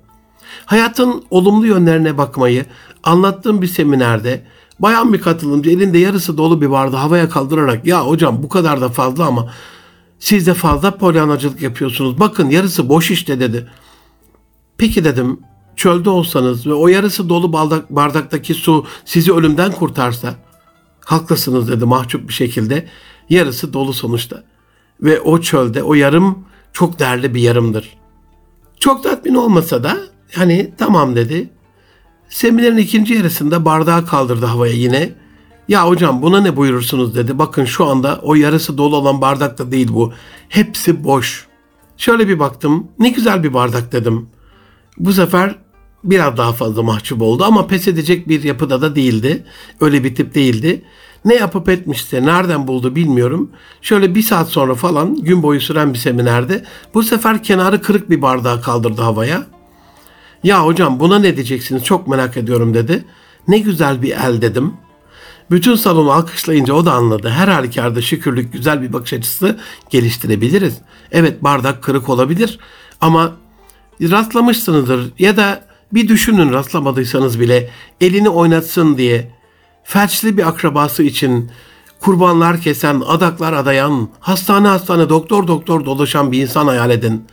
Hayatın 0.67 1.25
olumlu 1.31 1.67
yönlerine 1.67 2.19
bakmayı 2.19 2.67
anlattığım 3.05 3.63
bir 3.63 3.67
seminerde 3.67 4.45
bayan 4.79 5.13
bir 5.13 5.21
katılımcı 5.21 5.71
elinde 5.71 5.99
yarısı 5.99 6.39
dolu 6.39 6.61
bir 6.61 6.71
bardağı 6.71 7.01
havaya 7.01 7.29
kaldırarak 7.29 7.87
ya 7.87 8.07
hocam 8.07 8.43
bu 8.43 8.49
kadar 8.49 8.81
da 8.81 8.89
fazla 8.89 9.27
ama 9.27 9.53
siz 10.19 10.47
de 10.47 10.55
fazla 10.55 10.97
polyanacılık 10.97 11.63
yapıyorsunuz. 11.63 12.21
Bakın 12.21 12.51
yarısı 12.51 12.89
boş 12.89 13.11
işte 13.11 13.41
dedi. 13.41 13.67
Peki 14.81 15.05
dedim 15.05 15.41
çölde 15.77 16.11
olsanız 16.11 16.67
ve 16.67 16.75
o 16.75 16.89
yarısı 16.89 17.29
dolu 17.29 17.53
bardak, 17.53 17.91
bardaktaki 17.91 18.55
su 18.55 18.87
sizi 19.05 19.33
ölümden 19.33 19.73
kurtarsa 19.73 20.35
haklısınız 21.05 21.69
dedi 21.69 21.85
mahcup 21.85 22.29
bir 22.29 22.33
şekilde. 22.33 22.89
Yarısı 23.31 23.73
dolu 23.73 23.93
sonuçta. 23.93 24.45
Ve 25.03 25.21
o 25.21 25.41
çölde 25.41 25.83
o 25.83 25.95
yarım 25.95 26.45
çok 26.73 26.99
değerli 26.99 27.35
bir 27.35 27.41
yarımdır. 27.41 27.97
Çok 28.79 29.03
tatmin 29.03 29.35
olmasa 29.35 29.85
da 29.85 29.99
hani 30.35 30.75
tamam 30.79 31.17
dedi. 31.17 31.51
Seminerin 32.29 32.77
ikinci 32.77 33.15
yarısında 33.15 33.65
bardağı 33.65 34.07
kaldırdı 34.07 34.47
havaya 34.47 34.73
yine. 34.73 35.13
Ya 35.69 35.89
hocam 35.89 36.23
buna 36.23 36.41
ne 36.41 36.57
buyurursunuz 36.57 37.15
dedi. 37.15 37.39
Bakın 37.39 37.65
şu 37.65 37.87
anda 37.87 38.21
o 38.23 38.35
yarısı 38.35 38.79
dolu 38.79 38.97
olan 38.97 39.21
bardak 39.21 39.59
da 39.59 39.73
değil 39.73 39.89
bu. 39.93 40.13
Hepsi 40.49 41.05
boş. 41.05 41.47
Şöyle 41.97 42.29
bir 42.29 42.39
baktım. 42.39 42.89
Ne 42.99 43.09
güzel 43.09 43.43
bir 43.43 43.55
bardak 43.55 43.93
dedim. 43.93 44.29
Bu 45.01 45.13
sefer 45.13 45.55
biraz 46.05 46.37
daha 46.37 46.53
fazla 46.53 46.83
mahcup 46.83 47.23
oldu 47.23 47.45
ama 47.45 47.67
pes 47.67 47.89
edecek 47.89 48.29
bir 48.29 48.43
yapıda 48.43 48.83
da 48.83 48.97
değildi. 48.97 49.45
Öyle 49.81 50.05
bir 50.05 50.15
tip 50.15 50.35
değildi. 50.35 50.83
Ne 51.25 51.35
yapıp 51.35 51.69
etmişse, 51.69 52.27
nereden 52.27 52.67
buldu 52.67 52.95
bilmiyorum. 52.97 53.51
Şöyle 53.83 54.15
bir 54.15 54.23
saat 54.23 54.49
sonra 54.49 54.75
falan 54.75 55.17
gün 55.17 55.43
boyu 55.43 55.61
süren 55.61 55.93
bir 55.93 55.99
seminerde 55.99 56.65
bu 56.95 57.03
sefer 57.03 57.43
kenarı 57.43 57.83
kırık 57.83 58.11
bir 58.11 58.23
bardağı 58.23 58.63
kaldırdı 58.63 59.03
havaya. 59.03 59.47
Ya 60.45 60.65
hocam 60.65 61.01
buna 61.01 61.19
ne 61.19 61.37
diyeceksiniz 61.37 61.85
çok 61.85 62.09
merak 62.09 62.37
ediyorum 62.37 62.75
dedi. 62.75 63.05
Ne 63.49 63.59
güzel 63.59 64.03
bir 64.03 64.11
el 64.11 64.43
dedim. 64.43 64.73
Bütün 65.51 65.75
salonu 65.75 66.13
alkışlayınca 66.13 66.75
o 66.75 66.87
da 66.87 66.93
anladı. 66.93 67.29
Her 67.29 67.49
halükarda 67.49 68.03
şükürlük 68.03 68.53
güzel 68.53 68.83
bir 68.83 68.93
bakış 68.93 69.13
açısı 69.13 69.59
geliştirebiliriz. 69.91 70.79
Evet 71.13 71.43
bardak 71.43 71.83
kırık 71.83 72.09
olabilir 72.09 72.59
ama 73.01 73.33
rastlamışsınızdır 74.01 75.13
ya 75.19 75.37
da 75.37 75.65
bir 75.93 76.09
düşünün 76.09 76.53
rastlamadıysanız 76.53 77.41
bile 77.41 77.71
elini 78.01 78.29
oynatsın 78.29 78.99
diye 78.99 79.31
felçli 79.85 80.37
bir 80.37 80.49
akrabası 80.49 81.03
için 81.03 81.51
kurbanlar 82.01 82.61
kesen, 82.61 83.03
adaklar 83.07 83.53
adayan, 83.53 84.09
hastane 84.21 84.69
hastane 84.69 85.09
doktor 85.09 85.47
doktor 85.47 85.85
dolaşan 85.85 86.33
bir 86.33 86.43
insan 86.43 86.67
hayal 86.67 86.91
edin. 86.91 87.25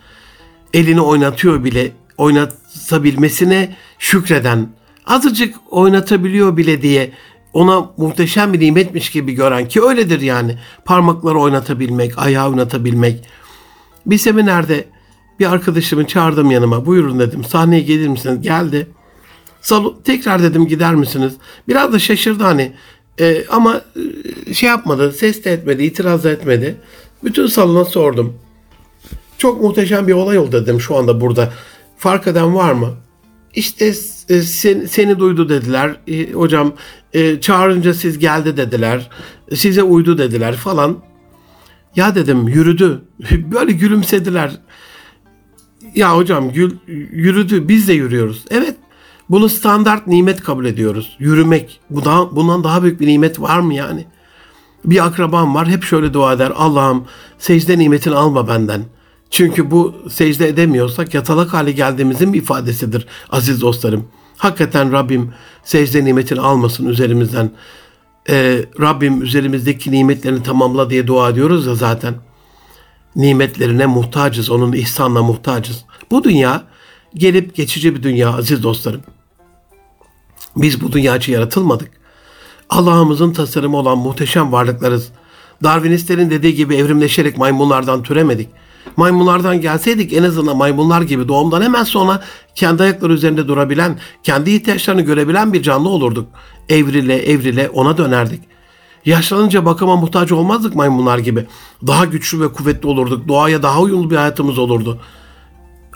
Elini 0.74 1.02
oynatıyor 1.02 1.64
bile 1.64 1.92
oynatabilmesine 2.18 3.76
şükreden, 4.00 4.70
azıcık 5.06 5.56
oynatabiliyor 5.70 6.58
bile 6.58 6.82
diye 6.82 7.12
ona 7.54 7.90
muhteşem 7.98 8.54
bir 8.54 8.60
nimetmiş 8.60 9.10
gibi 9.10 9.34
gören 9.34 9.68
ki 9.68 9.82
öyledir 9.82 10.22
yani. 10.22 10.58
Parmakları 10.86 11.40
oynatabilmek, 11.40 12.18
ayağı 12.18 12.50
oynatabilmek. 12.50 13.24
Bir 14.06 14.18
seminerde 14.18 14.86
Bir 15.40 15.52
arkadaşımı 15.52 16.08
çağırdım 16.08 16.52
yanıma. 16.52 16.86
Buyurun 16.86 17.20
dedim. 17.20 17.44
Sahneye 17.44 17.82
gelir 17.82 18.08
misiniz? 18.08 18.42
Geldi. 18.42 18.88
Salon, 19.62 19.98
tekrar 20.04 20.44
dedim 20.44 20.68
gider 20.68 20.96
misiniz? 20.96 21.34
Biraz 21.68 21.94
da 21.94 22.00
şaşırdı 22.00 22.44
hani. 22.44 22.74
E, 23.20 23.46
ama 23.50 23.82
e, 24.48 24.54
şey 24.54 24.70
yapmadı. 24.70 25.12
Ses 25.12 25.44
de 25.44 25.52
etmedi. 25.52 25.84
itiraz 25.84 26.24
da 26.24 26.32
etmedi. 26.32 26.76
Bütün 27.24 27.48
salona 27.48 27.86
sordum. 27.86 28.34
Çok 29.38 29.62
muhteşem 29.62 30.08
bir 30.08 30.14
olay 30.14 30.38
oldu 30.38 30.52
dedim 30.52 30.82
şu 30.82 30.96
anda 30.96 31.22
burada. 31.22 31.54
Fark 31.98 32.28
eden 32.28 32.56
var 32.56 32.74
mı? 32.74 32.94
İşte 33.56 33.94
e, 34.30 34.42
sen, 34.42 34.86
seni 34.86 35.20
duydu 35.20 35.50
dediler. 35.50 35.96
E, 36.08 36.32
hocam 36.32 36.74
e, 37.14 37.42
çağırınca 37.42 37.94
siz 37.94 38.20
geldi 38.20 38.58
dediler. 38.58 39.10
Size 39.54 39.84
uydu 39.84 40.18
dediler 40.18 40.56
falan. 40.56 40.98
Ya 41.96 42.16
dedim 42.16 42.48
yürüdü. 42.48 43.02
Böyle 43.32 43.72
gülümsediler. 43.72 44.52
Ya 45.98 46.16
hocam 46.16 46.52
gül, 46.52 46.72
yürüdü 47.12 47.68
biz 47.68 47.88
de 47.88 47.94
yürüyoruz. 47.94 48.46
Evet 48.50 48.76
bunu 49.30 49.50
standart 49.50 50.08
nimet 50.08 50.42
kabul 50.42 50.66
ediyoruz. 50.66 51.16
Yürümek. 51.20 51.80
Bu 51.90 52.02
bundan 52.32 52.64
daha 52.64 52.84
büyük 52.84 53.00
bir 53.00 53.08
nimet 53.08 53.42
var 53.42 53.60
mı 53.60 53.74
yani? 53.74 54.06
Bir 54.86 55.06
akrabam 55.06 55.56
var 55.56 55.68
hep 55.68 55.84
şöyle 55.84 56.14
dua 56.14 56.34
eder. 56.34 56.54
Allah'ım 56.56 57.06
secde 57.38 57.78
nimetini 57.80 58.16
alma 58.16 58.48
benden. 58.48 58.84
Çünkü 59.30 59.72
bu 59.72 59.96
secde 60.10 60.48
edemiyorsak 60.48 61.14
yatalak 61.14 61.54
hale 61.54 61.72
geldiğimizin 61.72 62.34
bir 62.34 62.42
ifadesidir 62.42 63.08
aziz 63.30 63.62
dostlarım. 63.62 64.08
Hakikaten 64.38 64.92
Rabbim 64.92 65.34
secde 65.64 66.06
nimetini 66.06 66.42
almasın 66.42 66.86
üzerimizden. 66.86 67.52
Ee, 68.30 68.66
Rabbim 68.80 69.22
üzerimizdeki 69.22 69.92
nimetlerini 69.92 70.44
tamamla 70.44 70.90
diye 70.90 71.08
dua 71.08 71.30
ediyoruz 71.30 71.66
ya 71.66 71.76
zaten. 71.76 72.16
Nimetlerine 73.16 73.86
muhtacız, 73.86 74.50
onun 74.50 74.74
ihsanla 74.74 75.24
muhtacız. 75.24 75.86
Bu 76.12 76.24
dünya 76.24 76.64
gelip 77.16 77.56
geçici 77.56 77.96
bir 77.96 78.04
dünya 78.04 78.34
aziz 78.34 78.64
dostlarım. 78.64 79.02
Biz 80.56 80.82
bu 80.82 80.92
dünya 80.92 81.16
için 81.18 81.34
yaratılmadık. 81.34 81.92
Allah'ımızın 82.70 83.34
tasarımı 83.34 83.78
olan 83.78 83.98
muhteşem 83.98 84.52
varlıklarız. 84.52 85.12
Darwinistlerin 85.64 86.30
dediği 86.30 86.56
gibi 86.56 86.76
evrimleşerek 86.76 87.38
maymunlardan 87.38 88.04
türemedik. 88.04 88.50
Maymunlardan 88.98 89.62
gelseydik 89.62 90.14
en 90.14 90.24
azından 90.24 90.58
maymunlar 90.58 91.02
gibi 91.02 91.28
doğumdan 91.28 91.62
hemen 91.62 91.84
sonra 91.84 92.24
kendi 92.56 92.84
ayakları 92.84 93.14
üzerinde 93.14 93.48
durabilen, 93.48 94.00
kendi 94.24 94.52
ihtiyaçlarını 94.52 95.02
görebilen 95.02 95.54
bir 95.54 95.62
canlı 95.62 95.90
olurduk. 95.90 96.28
Evrile 96.70 97.26
evrile 97.26 97.70
ona 97.70 97.98
dönerdik. 97.98 98.42
Yaşlanınca 99.06 99.66
bakıma 99.66 99.96
muhtaç 99.96 100.32
olmazdık 100.32 100.76
maymunlar 100.76 101.18
gibi. 101.18 101.46
Daha 101.88 102.06
güçlü 102.06 102.42
ve 102.42 102.54
kuvvetli 102.54 102.88
olurduk. 102.88 103.28
Doğaya 103.28 103.64
daha 103.64 103.82
uyumlu 103.82 104.10
bir 104.10 104.16
hayatımız 104.16 104.58
olurdu. 104.58 105.00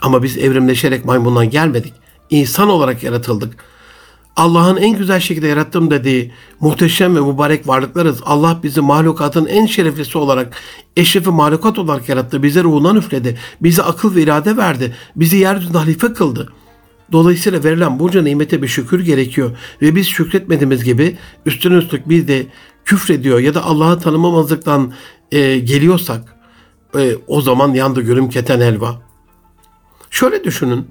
Ama 0.02 0.22
biz 0.22 0.38
evrimleşerek 0.38 1.04
maymundan 1.04 1.50
gelmedik. 1.50 1.94
İnsan 2.30 2.68
olarak 2.68 3.02
yaratıldık. 3.02 3.56
Allah'ın 4.36 4.76
en 4.76 4.98
güzel 4.98 5.20
şekilde 5.20 5.46
yarattım 5.46 5.90
dediği 5.90 6.32
muhteşem 6.60 7.16
ve 7.16 7.20
mübarek 7.20 7.68
varlıklarız. 7.68 8.20
Allah 8.24 8.60
bizi 8.62 8.80
mahlukatın 8.80 9.46
en 9.46 9.66
şereflisi 9.66 10.18
olarak, 10.18 10.56
eşrefi 10.96 11.30
mahlukat 11.30 11.78
olarak 11.78 12.08
yarattı. 12.08 12.42
Bize 12.42 12.62
ruhundan 12.62 12.96
üfledi. 12.96 13.38
Bize 13.60 13.82
akıl 13.82 14.14
ve 14.14 14.22
irade 14.22 14.56
verdi. 14.56 14.94
Bizi 15.16 15.36
yeryüzünde 15.36 15.78
halife 15.78 16.12
kıldı. 16.12 16.52
Dolayısıyla 17.12 17.64
verilen 17.64 17.98
bunca 17.98 18.22
nimete 18.22 18.62
bir 18.62 18.68
şükür 18.68 19.04
gerekiyor. 19.04 19.50
Ve 19.82 19.96
biz 19.96 20.08
şükretmediğimiz 20.08 20.84
gibi 20.84 21.18
üstüne 21.46 21.74
üstlük 21.74 22.08
biz 22.08 22.28
de 22.28 22.46
küfrediyor 22.84 23.38
ya 23.38 23.54
da 23.54 23.64
Allah'ı 23.64 24.00
tanımamazlıktan 24.00 24.92
e, 25.32 25.58
geliyorsak 25.58 26.36
e, 26.98 27.14
o 27.26 27.40
zaman 27.40 27.74
yandı 27.74 28.00
gülüm 28.00 28.28
keten 28.28 28.60
helva. 28.60 29.11
Şöyle 30.12 30.44
düşünün. 30.44 30.86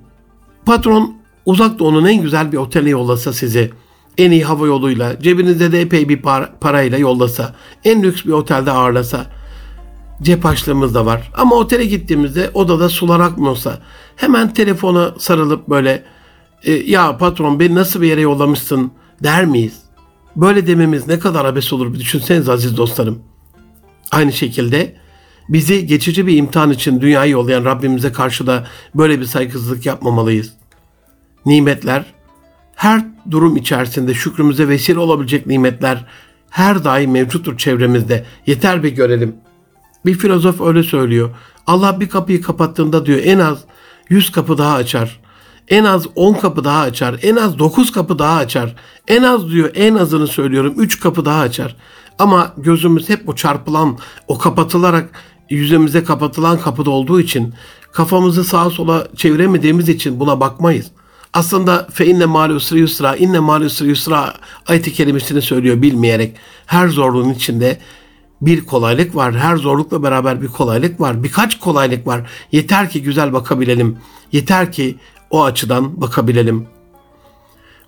Patron 0.66 1.18
uzak 1.46 1.80
doğunun 1.80 2.06
en 2.06 2.22
güzel 2.22 2.52
bir 2.52 2.58
otele 2.58 2.90
yollasa 2.90 3.34
sizi, 3.34 3.72
en 4.18 4.32
iyi 4.32 4.44
hava 4.44 4.68
yoluyla, 4.68 5.20
cebinizde 5.20 5.72
de 5.72 5.82
epey 5.82 6.10
bir 6.10 6.22
par- 6.22 6.50
parayla 6.62 6.98
yollasa, 6.98 7.56
en 7.84 8.04
lüks 8.04 8.26
bir 8.26 8.32
otelde 8.32 8.72
ağırlasa, 8.72 9.26
cep 10.22 10.46
harçlığımız 10.46 10.96
da 10.96 11.06
var. 11.06 11.32
Ama 11.38 11.56
otele 11.56 11.86
gittiğimizde 11.86 12.50
odada 12.54 12.90
sular 12.90 13.20
akmıyorsa 13.20 13.80
hemen 14.16 14.54
telefona 14.54 15.14
sarılıp 15.20 15.70
böyle 15.70 16.04
e, 16.64 16.72
ya 16.72 17.18
patron 17.18 17.60
beni 17.60 17.76
nasıl 17.76 18.02
bir 18.02 18.08
yere 18.08 18.22
yollamışsın 18.22 18.92
der 19.24 19.46
miyiz? 19.46 19.80
Böyle 20.36 20.68
dememiz 20.68 21.08
ne 21.08 21.20
kadar 21.20 21.46
abes 21.46 21.74
olur 21.74 21.94
bir 21.94 22.00
düşünseniz 22.00 22.50
aziz 22.50 22.78
dostlarım. 22.78 23.20
Aynı 24.12 24.34
şekilde 24.34 24.96
bizi 25.50 25.86
geçici 25.86 26.28
bir 26.28 26.38
imtihan 26.38 26.72
için 26.72 27.02
dünyayı 27.02 27.32
yollayan 27.32 27.66
Rabbimize 27.66 28.12
karşı 28.12 28.48
da 28.48 28.68
böyle 28.96 29.20
bir 29.20 29.26
saygısızlık 29.26 29.86
yapmamalıyız 29.86 30.54
nimetler, 31.46 32.06
her 32.76 33.06
durum 33.32 33.58
içerisinde 33.58 34.14
şükrümüze 34.14 34.68
vesile 34.68 35.00
olabilecek 35.00 35.48
nimetler 35.48 36.06
her 36.50 36.84
daim 36.84 37.12
mevcuttur 37.12 37.58
çevremizde. 37.58 38.26
Yeter 38.46 38.84
bir 38.84 38.90
görelim. 38.90 39.36
Bir 40.06 40.14
filozof 40.14 40.62
öyle 40.62 40.84
söylüyor. 40.84 41.30
Allah 41.68 42.00
bir 42.00 42.10
kapıyı 42.10 42.42
kapattığında 42.42 43.06
diyor 43.06 43.20
en 43.24 43.40
az 43.40 43.58
100 44.10 44.32
kapı 44.32 44.58
daha 44.58 44.76
açar. 44.76 45.20
En 45.68 45.84
az 45.84 46.08
10 46.16 46.34
kapı 46.34 46.64
daha 46.64 46.82
açar. 46.82 47.20
En 47.22 47.36
az 47.36 47.60
9 47.60 47.92
kapı 47.92 48.20
daha 48.20 48.38
açar. 48.38 48.76
En 49.08 49.24
az 49.24 49.50
diyor 49.50 49.72
en 49.76 49.96
azını 49.96 50.28
söylüyorum 50.28 50.74
3 50.78 51.00
kapı 51.00 51.26
daha 51.26 51.42
açar. 51.42 51.76
Ama 52.20 52.54
gözümüz 52.58 53.10
hep 53.10 53.30
o 53.30 53.36
çarpılan, 53.36 53.98
o 54.28 54.38
kapatılarak 54.38 55.10
yüzümüze 55.56 56.04
kapatılan 56.04 56.60
kapıda 56.60 56.90
olduğu 56.90 57.20
için 57.20 57.54
kafamızı 57.92 58.44
sağa 58.44 58.70
sola 58.70 59.08
çeviremediğimiz 59.16 59.90
için 59.90 60.20
buna 60.20 60.40
bakmayız. 60.40 60.92
Aslında 61.34 61.88
fe 61.94 62.06
inne 62.06 62.26
mal 62.26 62.50
usri 62.50 62.80
yusra, 62.80 63.16
inne 63.16 63.40
mal 63.40 63.62
usri 63.62 63.88
yusra 63.88 64.34
ayeti 64.68 64.94
kelimesini 64.94 65.42
söylüyor 65.42 65.82
bilmeyerek. 65.82 66.36
Her 66.66 66.88
zorluğun 66.88 67.30
içinde 67.30 67.78
bir 68.42 68.66
kolaylık 68.66 69.16
var. 69.16 69.36
Her 69.38 69.58
zorlukla 69.58 70.04
beraber 70.04 70.42
bir 70.42 70.48
kolaylık 70.48 71.02
var. 71.02 71.24
Birkaç 71.24 71.60
kolaylık 71.60 72.08
var. 72.08 72.30
Yeter 72.52 72.90
ki 72.90 73.04
güzel 73.04 73.34
bakabilelim. 73.34 73.98
Yeter 74.32 74.72
ki 74.72 74.96
o 75.30 75.44
açıdan 75.44 76.02
bakabilelim. 76.02 76.68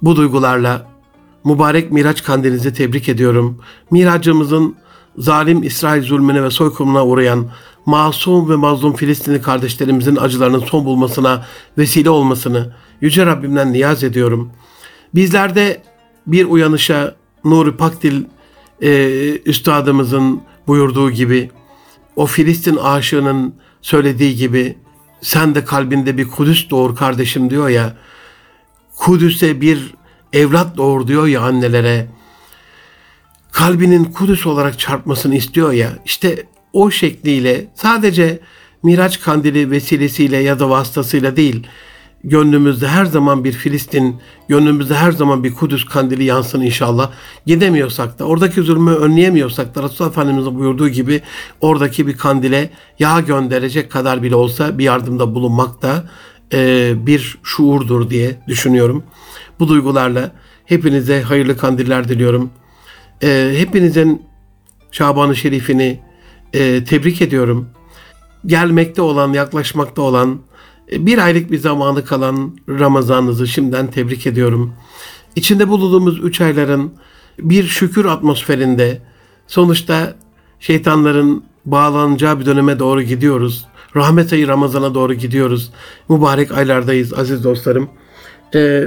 Bu 0.01 0.15
duygularla 0.15 0.87
mübarek 1.45 1.91
Miraç 1.91 2.23
kandilinizi 2.23 2.73
tebrik 2.73 3.09
ediyorum. 3.09 3.59
Miracımızın 3.91 4.75
zalim 5.17 5.63
İsrail 5.63 6.03
zulmüne 6.03 6.43
ve 6.43 6.51
soykırımına 6.51 7.05
uğrayan 7.05 7.49
masum 7.85 8.49
ve 8.49 8.55
mazlum 8.55 8.93
Filistinli 8.93 9.41
kardeşlerimizin 9.41 10.15
acılarının 10.15 10.59
son 10.59 10.85
bulmasına 10.85 11.45
vesile 11.77 12.09
olmasını 12.09 12.73
Yüce 13.01 13.25
Rabbimden 13.25 13.73
niyaz 13.73 14.03
ediyorum. 14.03 14.51
Bizlerde 15.15 15.81
bir 16.27 16.45
uyanışa 16.45 17.15
Nuri 17.45 17.77
Pakdil 17.77 18.23
e, 18.81 19.09
üstadımızın 19.45 20.41
buyurduğu 20.67 21.11
gibi 21.11 21.51
o 22.15 22.25
Filistin 22.25 22.75
aşığının 22.75 23.55
söylediği 23.81 24.35
gibi 24.35 24.77
sen 25.21 25.55
de 25.55 25.65
kalbinde 25.65 26.17
bir 26.17 26.27
Kudüs 26.27 26.69
doğur 26.69 26.95
kardeşim 26.95 27.49
diyor 27.49 27.69
ya 27.69 27.97
Kudüs'e 28.97 29.61
bir 29.61 29.93
evlat 30.33 30.77
doğur 30.77 31.07
diyor 31.07 31.27
ya 31.27 31.41
annelere 31.41 32.07
kalbinin 33.53 34.03
Kudüs 34.03 34.47
olarak 34.47 34.79
çarpmasını 34.79 35.35
istiyor 35.35 35.71
ya 35.71 35.89
işte 36.05 36.43
o 36.73 36.91
şekliyle 36.91 37.67
sadece 37.75 38.39
Miraç 38.83 39.21
kandili 39.21 39.71
vesilesiyle 39.71 40.37
ya 40.37 40.59
da 40.59 40.69
vasıtasıyla 40.69 41.35
değil 41.35 41.67
gönlümüzde 42.23 42.87
her 42.87 43.05
zaman 43.05 43.43
bir 43.43 43.51
Filistin, 43.51 44.15
gönlümüzde 44.47 44.95
her 44.95 45.11
zaman 45.11 45.43
bir 45.43 45.53
Kudüs 45.53 45.85
kandili 45.85 46.23
yansın 46.23 46.61
inşallah. 46.61 47.11
Gidemiyorsak 47.45 48.19
da, 48.19 48.25
oradaki 48.25 48.61
zulmü 48.61 48.91
önleyemiyorsak 48.91 49.75
da 49.75 49.83
Resulullah 49.83 50.11
Efendimiz'in 50.11 50.59
buyurduğu 50.59 50.89
gibi 50.89 51.21
oradaki 51.61 52.07
bir 52.07 52.17
kandile 52.17 52.69
yağ 52.99 53.19
gönderecek 53.19 53.91
kadar 53.91 54.23
bile 54.23 54.35
olsa 54.35 54.77
bir 54.77 54.83
yardımda 54.83 55.35
bulunmak 55.35 55.81
da 55.81 56.09
e, 56.53 56.93
bir 57.05 57.37
şuurdur 57.43 58.09
diye 58.09 58.37
düşünüyorum. 58.47 59.03
Bu 59.59 59.67
duygularla 59.67 60.31
hepinize 60.65 61.21
hayırlı 61.21 61.57
kandiller 61.57 62.09
diliyorum. 62.09 62.49
E, 63.23 63.53
hepinizin 63.57 64.21
Şaban-ı 64.91 65.35
Şerif'ini 65.35 65.99
e, 66.53 66.83
tebrik 66.83 67.21
ediyorum. 67.21 67.69
Gelmekte 68.45 69.01
olan, 69.01 69.33
yaklaşmakta 69.33 70.01
olan 70.01 70.39
e, 70.91 71.05
bir 71.05 71.17
aylık 71.17 71.51
bir 71.51 71.57
zamanı 71.57 72.05
kalan 72.05 72.57
Ramazanınızı 72.69 73.47
şimdiden 73.47 73.91
tebrik 73.91 74.27
ediyorum. 74.27 74.73
İçinde 75.35 75.69
bulunduğumuz 75.69 76.19
üç 76.23 76.41
ayların 76.41 76.93
bir 77.39 77.63
şükür 77.63 78.05
atmosferinde 78.05 79.01
sonuçta 79.47 80.15
şeytanların 80.59 81.43
bağlanacağı 81.65 82.39
bir 82.39 82.45
döneme 82.45 82.79
doğru 82.79 83.01
gidiyoruz. 83.01 83.65
Rahmet 83.95 84.33
ayı 84.33 84.47
Ramazan'a 84.47 84.95
doğru 84.95 85.13
gidiyoruz. 85.13 85.71
Mübarek 86.09 86.51
aylardayız 86.51 87.13
aziz 87.13 87.43
dostlarım. 87.43 87.89
Ee, 88.55 88.83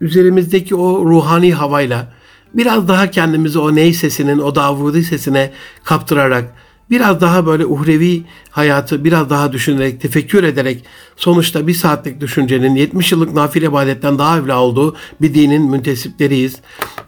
üzerimizdeki 0.00 0.74
o 0.74 1.06
ruhani 1.06 1.54
havayla 1.54 2.12
biraz 2.54 2.88
daha 2.88 3.10
kendimizi 3.10 3.58
o 3.58 3.74
ney 3.74 3.94
sesinin, 3.94 4.38
o 4.38 4.54
Davudi 4.54 5.04
sesine 5.04 5.52
kaptırarak 5.84 6.54
biraz 6.90 7.20
daha 7.20 7.46
böyle 7.46 7.66
uhrevi 7.66 8.24
hayatı 8.50 9.04
biraz 9.04 9.30
daha 9.30 9.52
düşünerek, 9.52 10.00
tefekkür 10.00 10.44
ederek 10.44 10.84
sonuçta 11.16 11.66
bir 11.66 11.74
saatlik 11.74 12.20
düşüncenin 12.20 12.74
70 12.74 13.12
yıllık 13.12 13.32
nafile 13.32 13.66
ibadetten 13.66 14.18
daha 14.18 14.38
evla 14.38 14.60
olduğu 14.60 14.96
bir 15.20 15.34
dinin 15.34 15.70
müntesipleriyiz. 15.70 16.56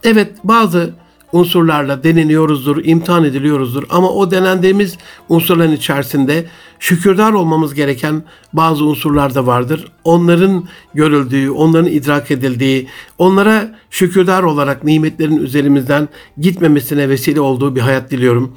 Evet 0.05 0.32
bazı 0.45 0.95
unsurlarla 1.35 2.05
deneniyoruzdur, 2.05 2.85
imtihan 2.85 3.24
ediliyoruzdur. 3.24 3.85
Ama 3.91 4.11
o 4.11 4.30
denendiğimiz 4.30 4.99
unsurların 5.28 5.72
içerisinde 5.72 6.45
şükürdar 6.78 7.32
olmamız 7.32 7.74
gereken 7.74 8.22
bazı 8.53 8.85
unsurlar 8.85 9.35
da 9.35 9.47
vardır. 9.47 9.93
Onların 10.05 10.68
görüldüğü, 10.95 11.51
onların 11.51 11.91
idrak 11.93 12.30
edildiği, 12.30 12.89
onlara 13.18 13.78
şükürdar 13.91 14.43
olarak 14.43 14.85
nimetlerin 14.85 15.39
üzerimizden 15.39 16.09
gitmemesine 16.39 17.09
vesile 17.09 17.41
olduğu 17.41 17.76
bir 17.76 17.80
hayat 17.80 18.11
diliyorum. 18.11 18.57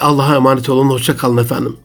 Allah'a 0.00 0.36
emanet 0.36 0.68
olun. 0.68 0.88
Hoşça 0.88 1.16
kalın 1.16 1.36
efendim. 1.36 1.76